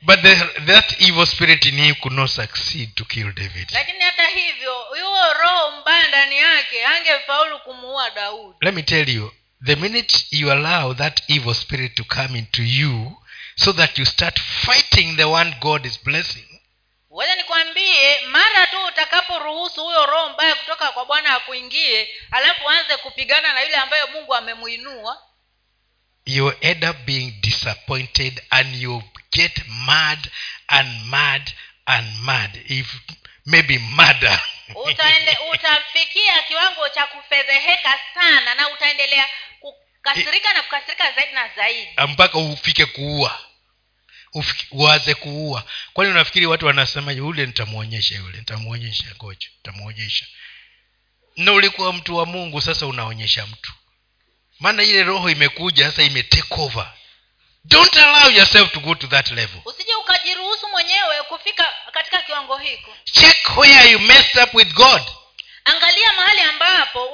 [0.02, 3.70] but the, that evil spirit in him could not succeed to kill david.
[3.72, 8.58] Lakini hata hivyo huyo roho mbaya ndani yake hangefaulu kumuua daudi.
[8.62, 9.32] Let me tell you
[9.66, 13.22] the minute you allow that evil spirit to come into you
[13.56, 16.44] so that you start fighting the one god is blessing
[17.10, 23.54] wacha nikwambie mara tu utakaporuhusu huyo roho mbaya kutoka kwa bwana akuingie alafu anze kupigana
[23.54, 25.22] na yule ambayo mungu amemuinua
[26.28, 30.20] you end up being disappointed and you get mad
[30.70, 31.42] and mad
[31.88, 32.52] and mad.
[32.66, 32.88] If
[33.46, 34.38] maybe murder.
[34.86, 39.26] Utaende utafikia kiwango cha kufedheheka sana na utaendelea
[39.60, 41.90] kukasirika na kukasirika zaidi na zaidi.
[42.08, 43.40] Mpaka ufike kuua.
[44.72, 45.64] Uanze kuua.
[45.94, 50.26] Kwani unafikiri watu wanasema yule nitamwonyesha yule nitamwonyesha ngoja nitamwonyesha.
[51.38, 53.74] Na ulikuwa mtu wa mungu sasa unaonyesha mtu
[54.60, 56.26] maana ile roho imekuja sasa ime
[56.58, 56.94] over.
[57.66, 59.62] Don't allow yourself to go to that level.
[59.66, 62.92] Usije ukajiruhusu mwenyewe kufika katika kiwango hiko.
[63.04, 65.02] Check where you messed up with god.
[65.66, 67.06] Angalia mahali ambapo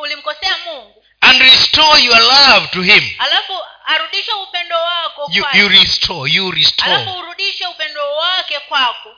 [0.00, 1.04] ulimkosea mungu.
[1.20, 3.14] And restore your love to him.
[3.18, 3.52] Alafu
[3.86, 9.16] arudishe upendo wako you, you restore you alafu urudishe upendo wake kwako.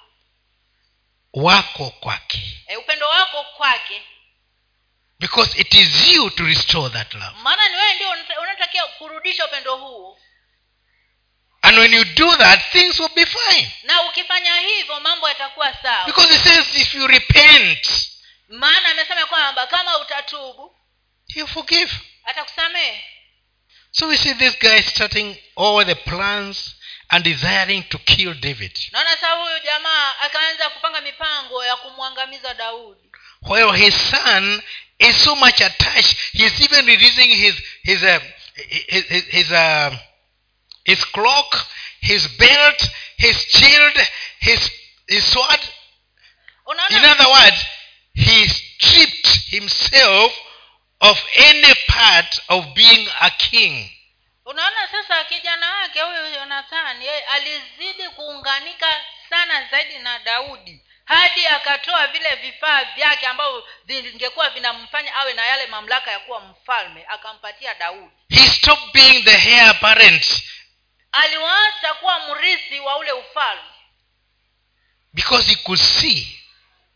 [1.33, 2.43] Wako kwake.
[2.67, 4.03] E, upendo wako kwake
[5.21, 7.37] because it is you to restore that love.
[7.43, 10.19] Maana ni wewe ndio unata- unatakiwa kurudisha upendo huo
[11.63, 13.73] and when you do that things will be fine.
[13.83, 16.07] Na ukifanya hivyo mambo yatakuwa sawa.
[16.07, 18.11] Because it says if you repent
[18.49, 20.77] maana amesema kwamba kama utatubu
[21.35, 21.93] you forgive.
[22.25, 23.05] atakusamehe.
[23.91, 26.75] So we see this guy starting all the plans
[27.09, 28.79] and desiring to kill david.
[28.93, 33.11] Naona saa huyu jamaa akaanza kupanga mipango ya kumwangamiza daudi.
[33.43, 34.63] While his son
[34.99, 38.21] is so much attached he's even releasing his his uh,
[38.89, 39.97] his his, his, uh,
[40.85, 41.57] his cloak
[42.01, 43.97] his belt his shield
[44.41, 44.71] his
[45.09, 45.61] his sword.
[46.91, 47.65] In other words
[48.15, 50.33] he stripped himself
[51.01, 53.91] of any part of being a king.
[54.47, 58.87] Unaona sasa kijana wake huyu yonathani yeye alizidi kuunganika
[59.31, 65.67] sana zaidi na daudi hadi akatoa vile vifaa vyake ambavyo vingekuwa vinamfanya awe na yale
[65.67, 68.15] mamlaka ya kuwa mfalme akampatia daudi.
[68.31, 70.43] He stopped being the heir apparent
[71.13, 73.63] aliwacha kuwa mrithi wa ule ufalme.
[75.15, 76.41] because he could see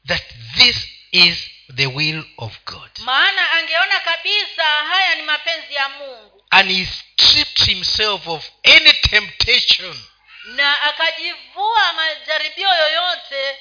[0.06, 0.22] that
[0.56, 0.76] this
[1.12, 2.90] is the will of god.
[2.98, 6.44] Maana angeona kabisa haya ni mapenzi ya mungu.
[6.50, 10.00] And he stripped himself of any temptation.
[10.44, 13.58] Na akajivua majaribio yoyote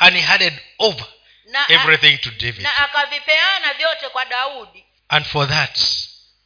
[0.00, 1.06] and he handed over
[1.46, 2.62] na, everything to david.
[2.62, 4.84] na akavipeana vyote kwa daudi.
[5.08, 5.78] And for that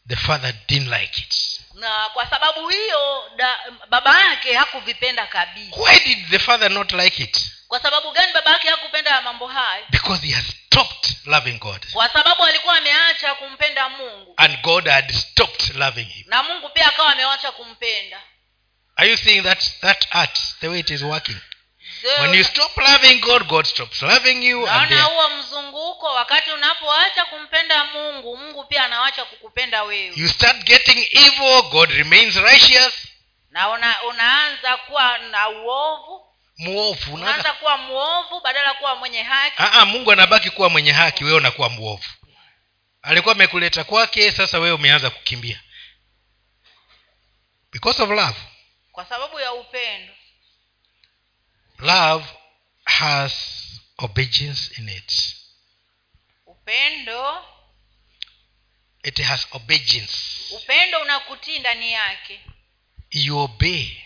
[0.09, 1.61] the father didn't like it.
[1.75, 5.77] Na kwa sababu hiyo da, baba yake hakuvipenda kabisa.
[5.77, 7.51] Why did the father not like it?
[7.69, 9.85] Kwa sababu gani baba yake hakupenda mambo hayo?
[9.91, 11.87] Because he has stopped loving god.
[11.93, 14.35] Kwa sababu alikuwa ameacha kumpenda mungu.
[14.37, 16.25] And god had stopped loving him.
[16.27, 18.21] Na mungu pia akawa amewacha kumpenda.
[18.97, 21.37] Are you seeing that that art the way it is working
[22.21, 27.85] when you stop loving god god stops loving you naona huo mzunguko wakati unapoacha kumpenda
[27.85, 30.13] mungu mungu pia anawacha kukupenda wewe.
[30.17, 32.95] You start getting evil god remains righteous.
[33.51, 36.27] Na una, unaanza kuwa na uovu.
[36.59, 39.55] Mwovu unaanza kuwa mwovu badala kuwa mwenye haki.
[39.59, 42.09] Ah, ah, mungu anabaki kuwa mwenye haki wewe unakuwa mwovu.
[43.03, 45.61] Alikuwa amekuleta kwake sasa wewe umeanza kukimbia.
[47.73, 48.39] Because of love.
[48.93, 50.13] Kwa sababu ya upendo
[51.81, 52.25] love
[52.87, 55.35] has obedience in it.
[56.47, 57.43] Upendo
[59.03, 60.55] it has obedience.
[60.57, 62.41] upendo unakutii ndani yake.
[63.11, 64.03] You obey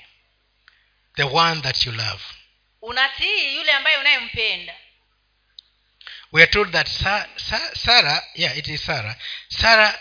[1.16, 2.22] the one that you love.
[2.82, 4.74] Unatii yule ambaye unayempenda.
[6.32, 9.16] We are told that Sa- Sa- sarah yeah it is sarah.
[9.48, 9.98] Sarah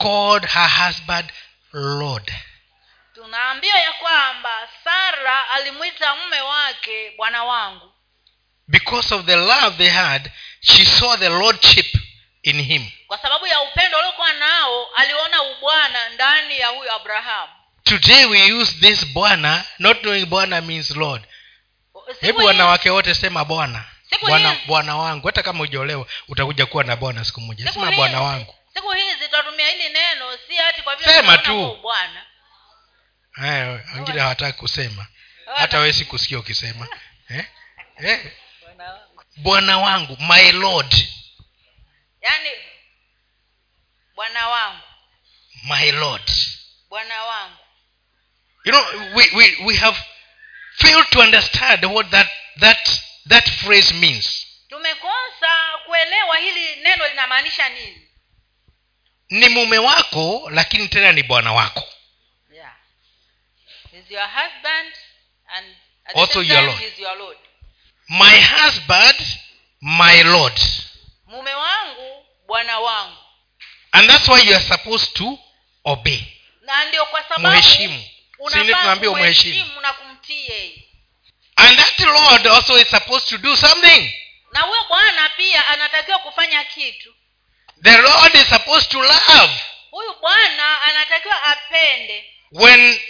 [0.00, 1.32] called her husband
[1.72, 2.32] lord
[3.22, 7.92] tunaambiwa ya kwamba sara alimwita mume wake bwana wangu.
[8.68, 10.30] Because of the love they had
[10.60, 11.86] she saw the lordship
[12.42, 12.90] in him.
[13.06, 17.52] Kwa sababu ya upendo uliokuwa nao aliona ubwana ndani ya huyo abrahamu.
[17.84, 21.22] Today we use this bwana not knowing bwana means lord
[22.20, 23.84] hebu wanawake wote sema bwana
[24.22, 25.26] bwana bwana wangu.
[25.26, 27.72] Hata kama ujaolewa utakuja kuwa na bwana siku moja.
[27.72, 31.78] Sema bwana wangu siku hizi tutatumia hili neno si hati kwa vile Sema tu.
[31.82, 32.24] bwana
[33.44, 35.06] Eh, wengine hawataki kusema
[35.56, 36.88] hata wesi kusikia ukisema
[37.28, 37.44] eh?
[37.96, 38.32] Eh?
[39.36, 40.16] Bwana wangu.
[40.20, 40.94] my lord
[42.20, 42.50] yaani
[44.14, 44.82] bwana wangu
[45.64, 46.30] my lord
[46.88, 47.56] bwana wangu
[48.64, 49.98] you know we, we, we have
[50.76, 52.28] failed to understand what that
[52.60, 52.90] that
[53.28, 58.08] that phrase means tumekosa kuelewa hili neno linamaanisha nini
[59.30, 61.88] ni mume wako lakini tena ni bwana wako.
[64.08, 64.92] He's your husband
[65.56, 65.66] and
[66.06, 66.78] at Also the same your time Lord.
[66.80, 67.36] he's your Lord.
[68.08, 69.38] my husband
[69.82, 70.60] my lord
[71.26, 73.16] mume wangu bwana wangu
[73.92, 75.38] and that's why you are supposed to
[75.84, 76.20] obey
[76.62, 78.04] na ndio kwa sababu Mheshimu.
[78.36, 79.54] tunaambia ndio unafaa tunaambiwa mheshimu.
[79.54, 80.84] kumheshimu na kumtii yeye
[81.56, 84.12] and that lord also is supposed to do something
[84.52, 87.14] na huyo bwana pia anatakiwa kufanya kitu
[87.82, 89.52] the lord is supposed to love
[89.90, 93.00] huyu bwana anatakiwa apende when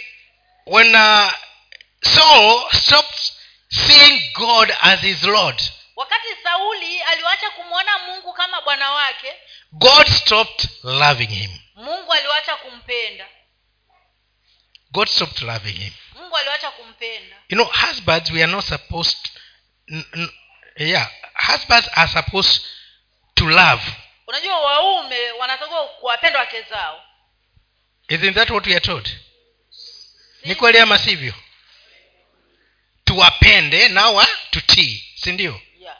[0.69, 1.31] when uh,
[2.03, 3.33] saul stopped
[3.69, 5.61] seeing god as his lord
[5.95, 9.33] wakati sauli aliwacha kumwona mungu kama bwana wake
[9.71, 11.51] god stopped loving him.
[11.75, 13.25] Mungu aliwacha kumpenda.
[14.91, 15.93] God stopped loving him.
[16.15, 17.35] Mungu aliwacha kumpenda.
[17.49, 19.29] You know husbands we are not supposed
[19.91, 20.29] n- n-
[20.77, 22.61] yeah husbands are supposed
[23.35, 23.81] to love.
[24.27, 27.01] Unajua waume wanatakiwa kuwapenda wake zao.
[28.07, 29.09] Isn't that what we are told
[30.43, 31.33] ni kweli ama sivyo?
[33.05, 35.97] Tuwapende na wa tutii sindio yeah.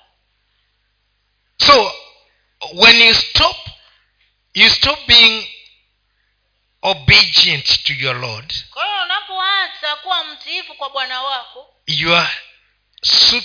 [1.57, 1.95] so
[2.73, 3.57] when you stop
[4.53, 5.47] you stop being
[6.81, 8.53] obedient to your lord
[9.03, 12.33] unapoanza kuwa mtiifu kwa bwana wako you are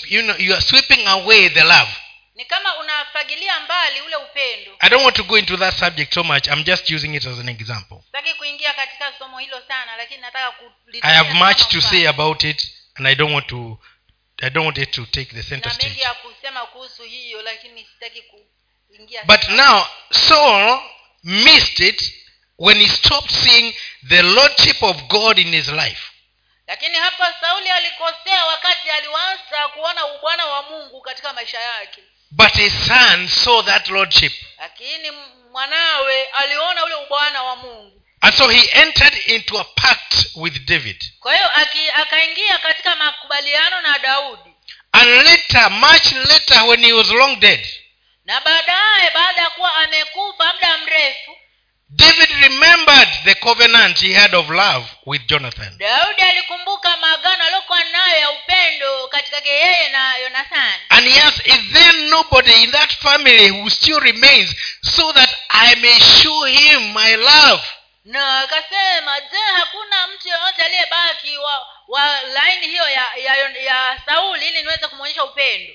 [0.09, 1.93] you know, you are sweeping away the love
[2.35, 4.77] ni kama unafagilia mbali ule upendo.
[4.79, 6.47] I don't want to go into that subject so much.
[6.47, 7.99] I'm just using it as an example.
[8.07, 10.55] Sitaki kuingia katika somo hilo sana lakini nataka
[11.03, 13.79] i have much to say about it and i don't want to
[14.43, 16.01] i don't want it to take the center stage.
[16.01, 20.81] ya kusema kuhusu hiyo lakini sitaki kuingia but now saul
[21.23, 22.15] missed it
[22.59, 23.75] when he stopped seeing
[24.09, 26.11] the lordship of god in his life.
[26.67, 32.03] Lakini hapa sauli alikosea wakati aliwaza kuona ubwana wa mungu katika maisha yake
[32.37, 34.33] but his son saw that lordship.
[34.59, 35.11] Lakini
[35.53, 38.03] mwanawe aliona ule ubwana wa mungu.
[38.21, 41.05] And so he entered into a pact with david.
[41.21, 41.49] Kwa hiyo
[41.95, 44.51] akaingia katika makubaliano na daudi.
[44.93, 47.67] And later much later when he was long dead
[48.25, 51.37] na baadaye baada ya kuwa amekufa muda mrefu
[51.97, 55.79] david remembered the covenant he had of love with jonathan.
[55.79, 60.83] Daudi alikumbuka maagano aliyokuwa nayo ya upendo katika yeye na yonathani.
[60.89, 65.75] And he asked is there nobody in that family who still remains so that i
[65.77, 67.63] may show him my love?
[68.05, 74.49] Na akasema je hakuna mtu yoyote aliyebaki wa, wa laini hiyo ya, ya, ya sauli
[74.49, 75.73] ili niweze kumwonyesha upendo?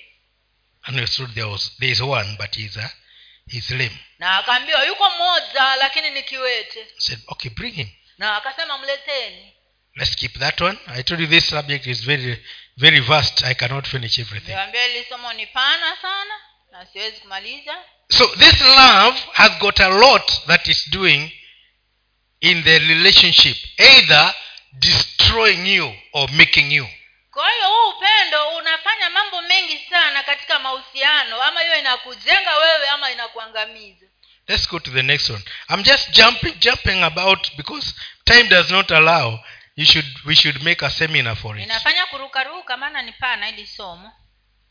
[0.84, 0.96] And
[1.36, 2.90] there was there is one but he's a
[3.52, 3.70] he's
[4.20, 6.88] na akaambiwa yuko mmoja lakini ni kiwete.
[6.98, 7.90] Said okay bring him.
[8.18, 9.54] Na akasema mleteni.
[9.96, 10.78] Let's keep that one.
[10.88, 12.46] I told you this subject is very
[12.78, 13.44] very vast.
[13.44, 14.56] I cannot finish everything.
[15.36, 16.34] Ni pana sana
[16.72, 17.78] na siwezi kumaliza.
[18.12, 21.32] So this love has got a lot that is doing
[22.42, 24.34] in the relationship either
[24.74, 26.88] destroying you or making you
[27.40, 33.12] kwa hiyo huu upendo unafanya mambo mengi sana katika mahusiano ama hiyo inakujenga wewe ama
[33.12, 34.06] inakuangamiza.
[34.48, 35.44] Let's go to the next one.
[35.70, 39.40] I'm just jumping jumping about because time does not allow.
[39.76, 41.64] You should we should make a seminar for it.
[41.64, 44.12] Inafanya kurukaruka maana ni pana hili somo.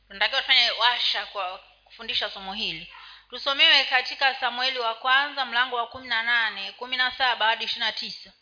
[0.09, 2.93] Tunatakiwa tufanye washa kwa kufundisha somo hili.
[3.31, 7.81] Tusomewe katika samueli wa kwanza mlango wa kumi na nane kumi na saba hadi ishiri
[7.81, 8.33] na tisa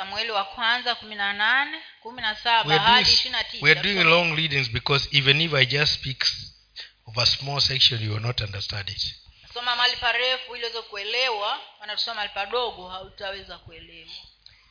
[0.00, 3.44] samueli wa kwanza kumi na nane kumi na we saba are hadi doing, ishiri na
[3.44, 3.64] tisa.
[3.64, 6.24] we doing long readings because even if i just speak
[7.06, 9.14] of a small section you will not understand it.
[9.54, 14.10] Soma mahali parefu ili uweze kuelewa maana tusoma mahali padogo hautaweza kuelewa.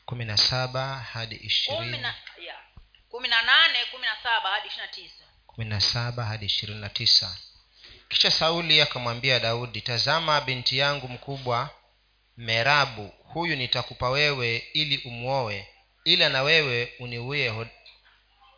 [0.05, 1.97] kumi na saba hadi ishirini.
[3.09, 5.23] Kumi na nane kumi na saba hadi ishiri na tisa.
[5.47, 7.37] kumi na saba hadi ishirini na tisa.
[8.09, 11.69] Kisha sauli akamwambia daudi tazama binti yangu mkubwa
[12.39, 15.67] merabu huyu nitakupa wewe ili umwoe
[16.03, 17.67] ila na wewe uniwie hod,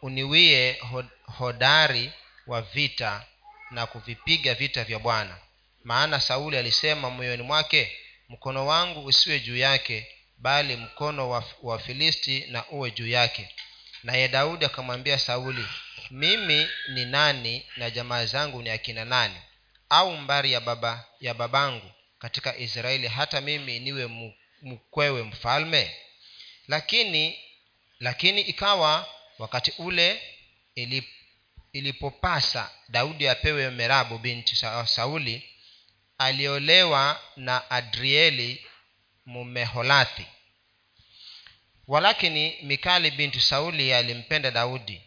[0.01, 1.05] uniwie hod,
[1.37, 2.11] hodari
[2.47, 3.25] wa vita
[3.71, 5.37] na kuvipiga vita vya bwana.
[5.83, 7.97] Maana sauli alisema moyoni mwake
[8.29, 10.07] mkono wangu usiwe juu yake
[10.37, 13.49] bali mkono wa, wa filisti na uwe juu yake.
[14.03, 15.65] Naye daudi akamwambia sauli
[16.11, 19.37] mimi ni nani na jamaa zangu ni akina nani?
[19.89, 21.91] Au mbari ya baba ya babangu
[22.21, 25.95] katika israeli hata mimi niwe mkwewe mfalme?
[26.67, 27.39] Lakini
[27.99, 29.07] lakini ikawa
[29.39, 30.21] wakati ule
[30.75, 31.05] ilip,
[31.73, 34.55] ilipopasa daudi apewe merabu binti
[34.85, 35.49] sauli
[36.17, 38.65] aliolewa na adrieli
[39.25, 40.25] mumeholathi
[41.87, 45.01] walakini mikali binti sauli alimpenda daudi.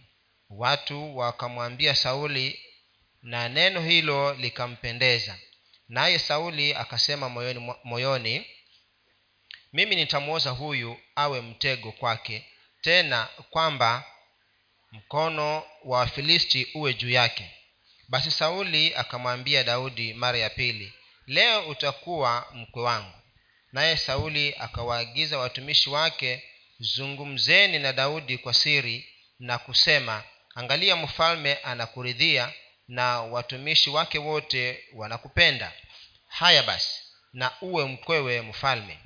[0.50, 2.60] Watu wakamwambia sauli
[3.22, 5.38] na neno hilo likampendeza
[5.94, 8.46] naye sauli akasema moyoni, moyoni
[9.72, 12.46] mimi nitamwoza huyu awe mtego kwake
[12.80, 14.04] tena kwamba
[14.92, 17.50] mkono wa wafilisti uwe juu yake.
[18.08, 20.92] Basi sauli akamwambia daudi mara ya pili
[21.26, 23.18] leo utakuwa mkwe wangu.
[23.72, 26.42] Naye sauli akawaagiza watumishi wake
[26.78, 30.24] zungumzeni na daudi kwa siri na kusema
[30.54, 32.52] angalia mfalme anakuridhia
[32.88, 35.72] na watumishi wake wote wanakupenda
[36.34, 37.00] haya basi
[37.32, 38.98] na uwe mkwewe mfalme.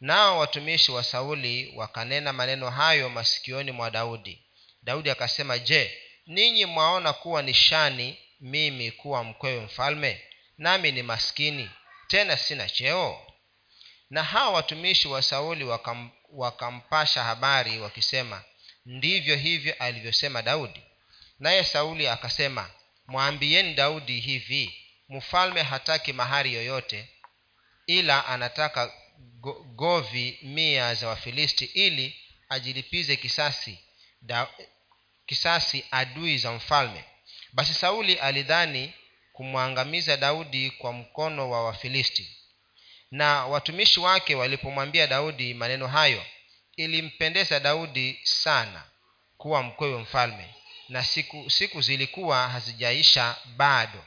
[0.00, 4.42] Nao watumishi wa sauli wakanena maneno hayo masikioni mwa daudi.
[4.82, 10.22] Daudi akasema je ninyi mwaona kuwa ni shani mimi kuwa mkwewe mfalme?
[10.58, 11.70] Nami ni maskini
[12.08, 13.26] tena sina cheo?
[14.10, 18.42] Na hawa watumishi wa sauli wakam, wakampasha habari wakisema
[18.86, 20.82] ndivyo hivyo alivyosema daudi.
[21.38, 22.70] Naye sauli akasema
[23.06, 27.08] mwambieni daudi hivi mfalme hataki mahari yoyote
[27.86, 32.16] ila anataka go, govi mia za wafilisti ili
[32.48, 33.78] ajilipize kisasi
[34.22, 34.46] da,
[35.26, 37.04] kisasi adui za mfalme.
[37.52, 38.92] Basi sauli alidhani
[39.32, 42.36] kumwangamiza daudi kwa mkono wa wafilisti.
[43.10, 46.26] Na watumishi wake walipomwambia daudi maneno hayo
[46.76, 48.84] ilimpendeza daudi sana
[49.36, 50.54] kuwa mkwewe mfalme.
[50.88, 54.04] Na siku siku zilikuwa hazijaisha bado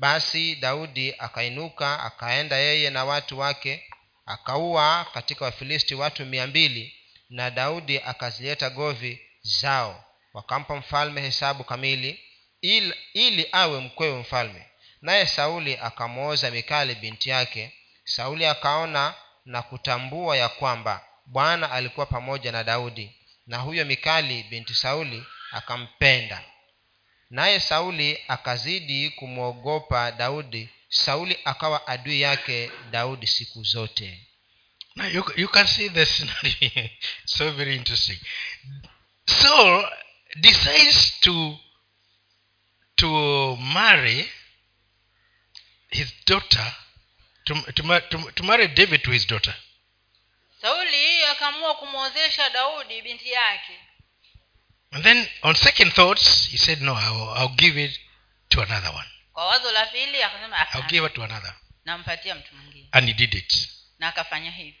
[0.00, 3.84] basi daudi akainuka akaenda yeye na watu wake
[4.26, 6.94] akaua katika wafilisti watu mia mbili
[7.30, 10.04] na daudi akazileta govi zao.
[10.34, 12.20] Wakampa mfalme hesabu kamili
[12.60, 14.66] ili, ili awe mkwewe mfalme.
[15.02, 17.72] Naye sauli akamwoza mikali binti yake.
[18.04, 24.74] Sauli akaona na kutambua ya kwamba bwana alikuwa pamoja na daudi na huyo mikali binti
[24.74, 26.42] sauli akampenda
[27.30, 34.26] naye sauli akazidi kumwogopa daudi sauli akawa adui yake daudi siku zote
[34.96, 36.88] Now you, you can see the scenario.
[37.24, 38.16] so very interesting.
[39.26, 39.84] Saul
[40.40, 41.56] decides to
[42.96, 44.28] to marry
[45.90, 46.74] his daughter
[47.46, 49.54] to, to, to, to marry David to his daughter.
[50.60, 53.78] sauli akaamua kumwozesha daudi binti yake
[54.92, 57.96] And then on second thoughts, he said, No, I'll, I'll give it
[58.50, 59.06] to another one.
[59.32, 61.54] kwa wazo la pili akasema I'll give it to another.
[61.84, 63.68] nampatia mtu mwingine And he did it.
[63.98, 64.80] na akafanya hivyo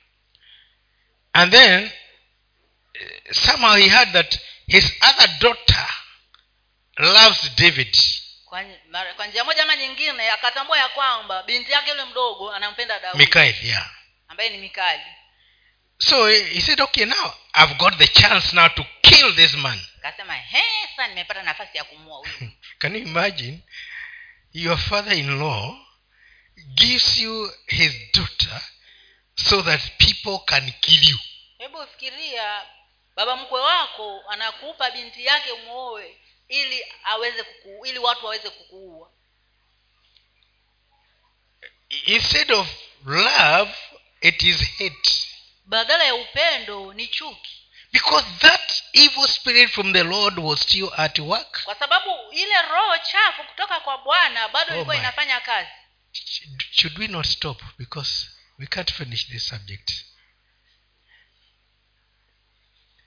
[1.32, 1.90] And then
[3.32, 5.86] somehow he heard that his other daughter
[6.98, 7.96] loves David.
[8.44, 13.28] kwa, njia moja ama nyingine akatambua ya kwamba binti yake yule mdogo anampenda daudi
[13.62, 13.90] yeah.
[14.28, 15.02] ambaye ni mikali
[15.98, 19.80] So he said, Okay, now I've got the chance now to kill this man.
[20.02, 20.62] Akasema he
[21.08, 23.58] nimepata nafasi ya kumua huyu Can you imagine?
[24.52, 25.76] Your father in law
[26.74, 28.62] gives you his daughter
[29.34, 31.18] so that people can kill you.
[31.58, 32.62] hebu fikiria
[33.16, 36.16] baba mkwe wako anakupa binti yake umwoe
[36.48, 39.10] ili aweze kuku, ili watu waweze kukuua
[42.06, 42.68] Instead of
[43.04, 43.74] love,
[44.20, 45.26] it is hate.
[45.64, 47.59] badala ya upendo ni chuki
[47.92, 51.64] Because that evil spirit from the Lord was still at work.
[51.64, 55.68] kwa sababu ile roho chafu kutoka kwa bwana bado Oh ilikuwa inafanya kazi
[56.12, 57.62] Should- Should we not stop?
[57.78, 58.26] Because
[58.58, 59.90] we can't finish this subject.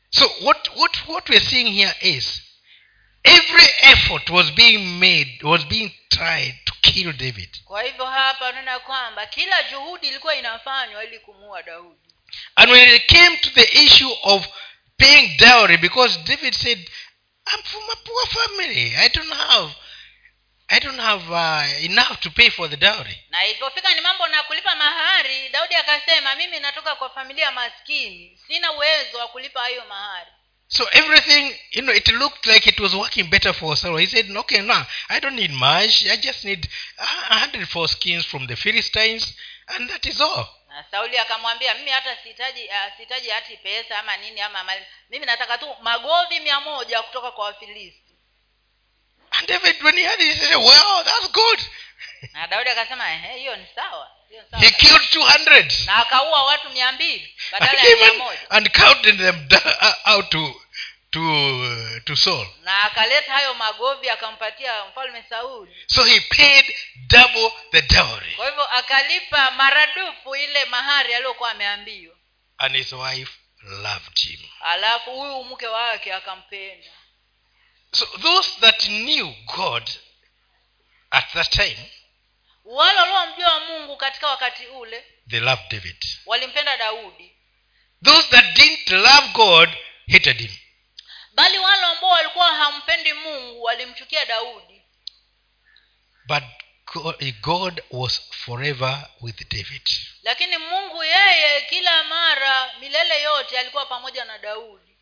[0.09, 2.41] So what, what, what we're seeing here is
[3.23, 7.49] every effort was being made, was being tried to kill David.
[7.65, 11.99] kwa hivyo hapa unaona kwamba kila juhudi ilikuwa inafanywa ili kumuua daudi
[12.55, 14.47] And when it came to the issue of
[14.97, 16.77] paying dowry, because David said,
[17.47, 18.93] I'm from a poor family.
[18.97, 19.75] I don't have
[20.69, 23.17] I don't have uh, enough to pay for the dowry.
[23.29, 28.71] na ilipofika ni mambo na kulipa mahari daudi akasema mimi natoka kwa familia maskini sina
[28.71, 30.31] uwezo wa kulipa hayo mahari
[30.67, 33.97] So everything, you know, it looked like it was working better for Saul.
[33.97, 36.03] He said, okay, now, I don't need much.
[36.09, 36.67] I just need
[36.97, 39.35] a hundred foreskins from the Philistines,
[39.75, 40.49] and that is all.
[40.73, 44.85] Na sauli akamwambia mimi hata sihitaji uh, sihitaji hati pesa ama nini ama mali.
[45.09, 47.99] Mimi nataka tu magovi mia moja kutoka kwa wafilisti.
[49.31, 51.59] And David, when he heard it, he said, well, that's good.
[52.33, 54.11] na daudi akasema hiyo ni sawa
[54.59, 58.49] He killed 200 na akaua watu mia mbili and, badala ya mia moja.
[58.49, 59.47] and counted them
[59.81, 60.61] uh, out to,
[61.13, 62.47] to, uh, to Saul.
[62.63, 65.75] na akaleta hayo magovi akampatia mfalme sauli.
[65.87, 66.65] So he paid
[67.07, 68.35] double the dowry.
[68.35, 72.15] kwa hivyo akalipa maradufu ile mahari aliyokuwa ameambiwa.
[72.57, 74.39] And his wife loved him.
[74.61, 76.91] Alafu huyu mke wake akampenda.
[77.91, 79.89] So those that knew god
[81.11, 81.91] at that time
[82.65, 86.05] wale waliomjua mungu katika wakati ule they loved david.
[86.25, 87.31] walimpenda daudi.
[88.05, 89.69] Those that didn't love god
[90.11, 90.51] hated him
[91.33, 94.81] bali wale ambao walikuwa hampendi mungu walimchukia daudi.
[96.27, 96.43] But
[96.93, 99.89] god, god was forever with david.
[100.23, 104.97] Lakini mungu yeye kila mara milele yote alikuwa pamoja na daudi.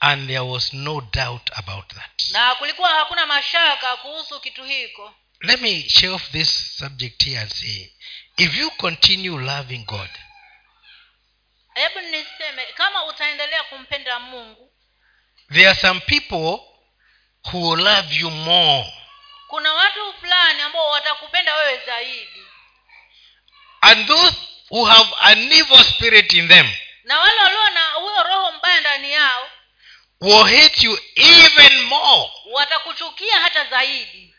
[0.00, 2.28] And there was no doubt about that.
[2.28, 5.14] Na kulikuwa hakuna mashaka kuhusu kitu hiko.
[5.40, 7.92] Let me share off this subject here and say
[8.36, 10.10] if you continue loving god
[11.74, 14.72] hebu niseme kama utaendelea kumpenda mungu
[15.52, 16.60] there are some people
[17.50, 18.92] who will love you more.
[19.48, 22.42] Kuna watu fulani ambao watakupenda wewe zaidi.
[23.80, 24.36] And those
[24.70, 26.70] who have an evil spirit in them
[27.04, 29.48] na wale walio na huyo roho mbaya ndani yao
[30.20, 32.30] will hate you even more.
[32.52, 34.34] watakuchukia hata zaidi.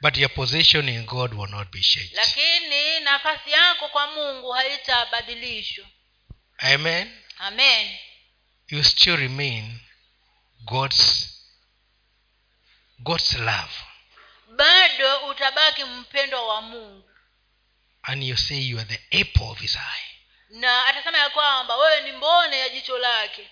[0.00, 2.14] But your position in god will not be changed.
[2.14, 5.84] Lakini nafasi yako kwa mungu haitabadilishwa.
[6.58, 7.22] Amen.
[7.38, 7.96] Amen.
[8.68, 9.80] You still remain
[10.66, 11.32] god's
[12.98, 13.72] god's love.
[14.56, 17.10] Bado utabaki mpendwa wa mungu.
[18.02, 20.06] And you say you are the apple of his eye.
[20.50, 23.50] Na atasema ya kwamba wewe ni mbone ya jicho lake.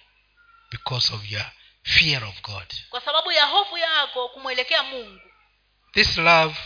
[0.70, 1.46] Because of your
[1.82, 2.74] fear of god.
[2.90, 5.20] Kwa sababu ya hofu yako kumwelekea mungu.
[5.92, 6.56] This love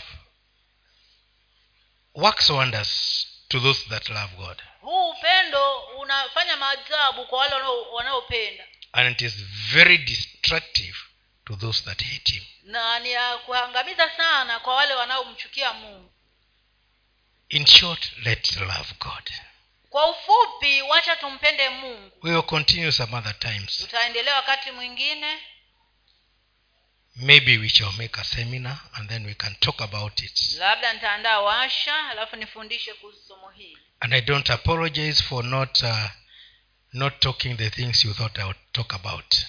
[2.13, 4.61] works wonders to those that love god.
[4.81, 7.55] Huu upendo unafanya maajabu kwa wale
[7.93, 9.33] wanaopenda and it is
[9.73, 10.95] very destructive
[11.45, 12.43] to those that hate him.
[12.63, 16.11] Na ni ya kuangamiza sana kwa wale wanaomchukia mungu.
[17.49, 19.31] In short let's love god.
[19.89, 22.11] Kwa ufupi wacha tumpende mungu.
[22.21, 23.77] We will continue some other times.
[23.77, 25.39] Tutaendelea wakati mwingine.
[27.15, 30.55] Maybe we shall make a seminar and then we can talk about it.
[30.57, 33.77] Labda nitaandaa washa alafu nifundishe kuhusu somo hili.
[33.99, 36.05] And i don't apologize for not uh,
[36.93, 39.45] not talking the things you thought i would talk about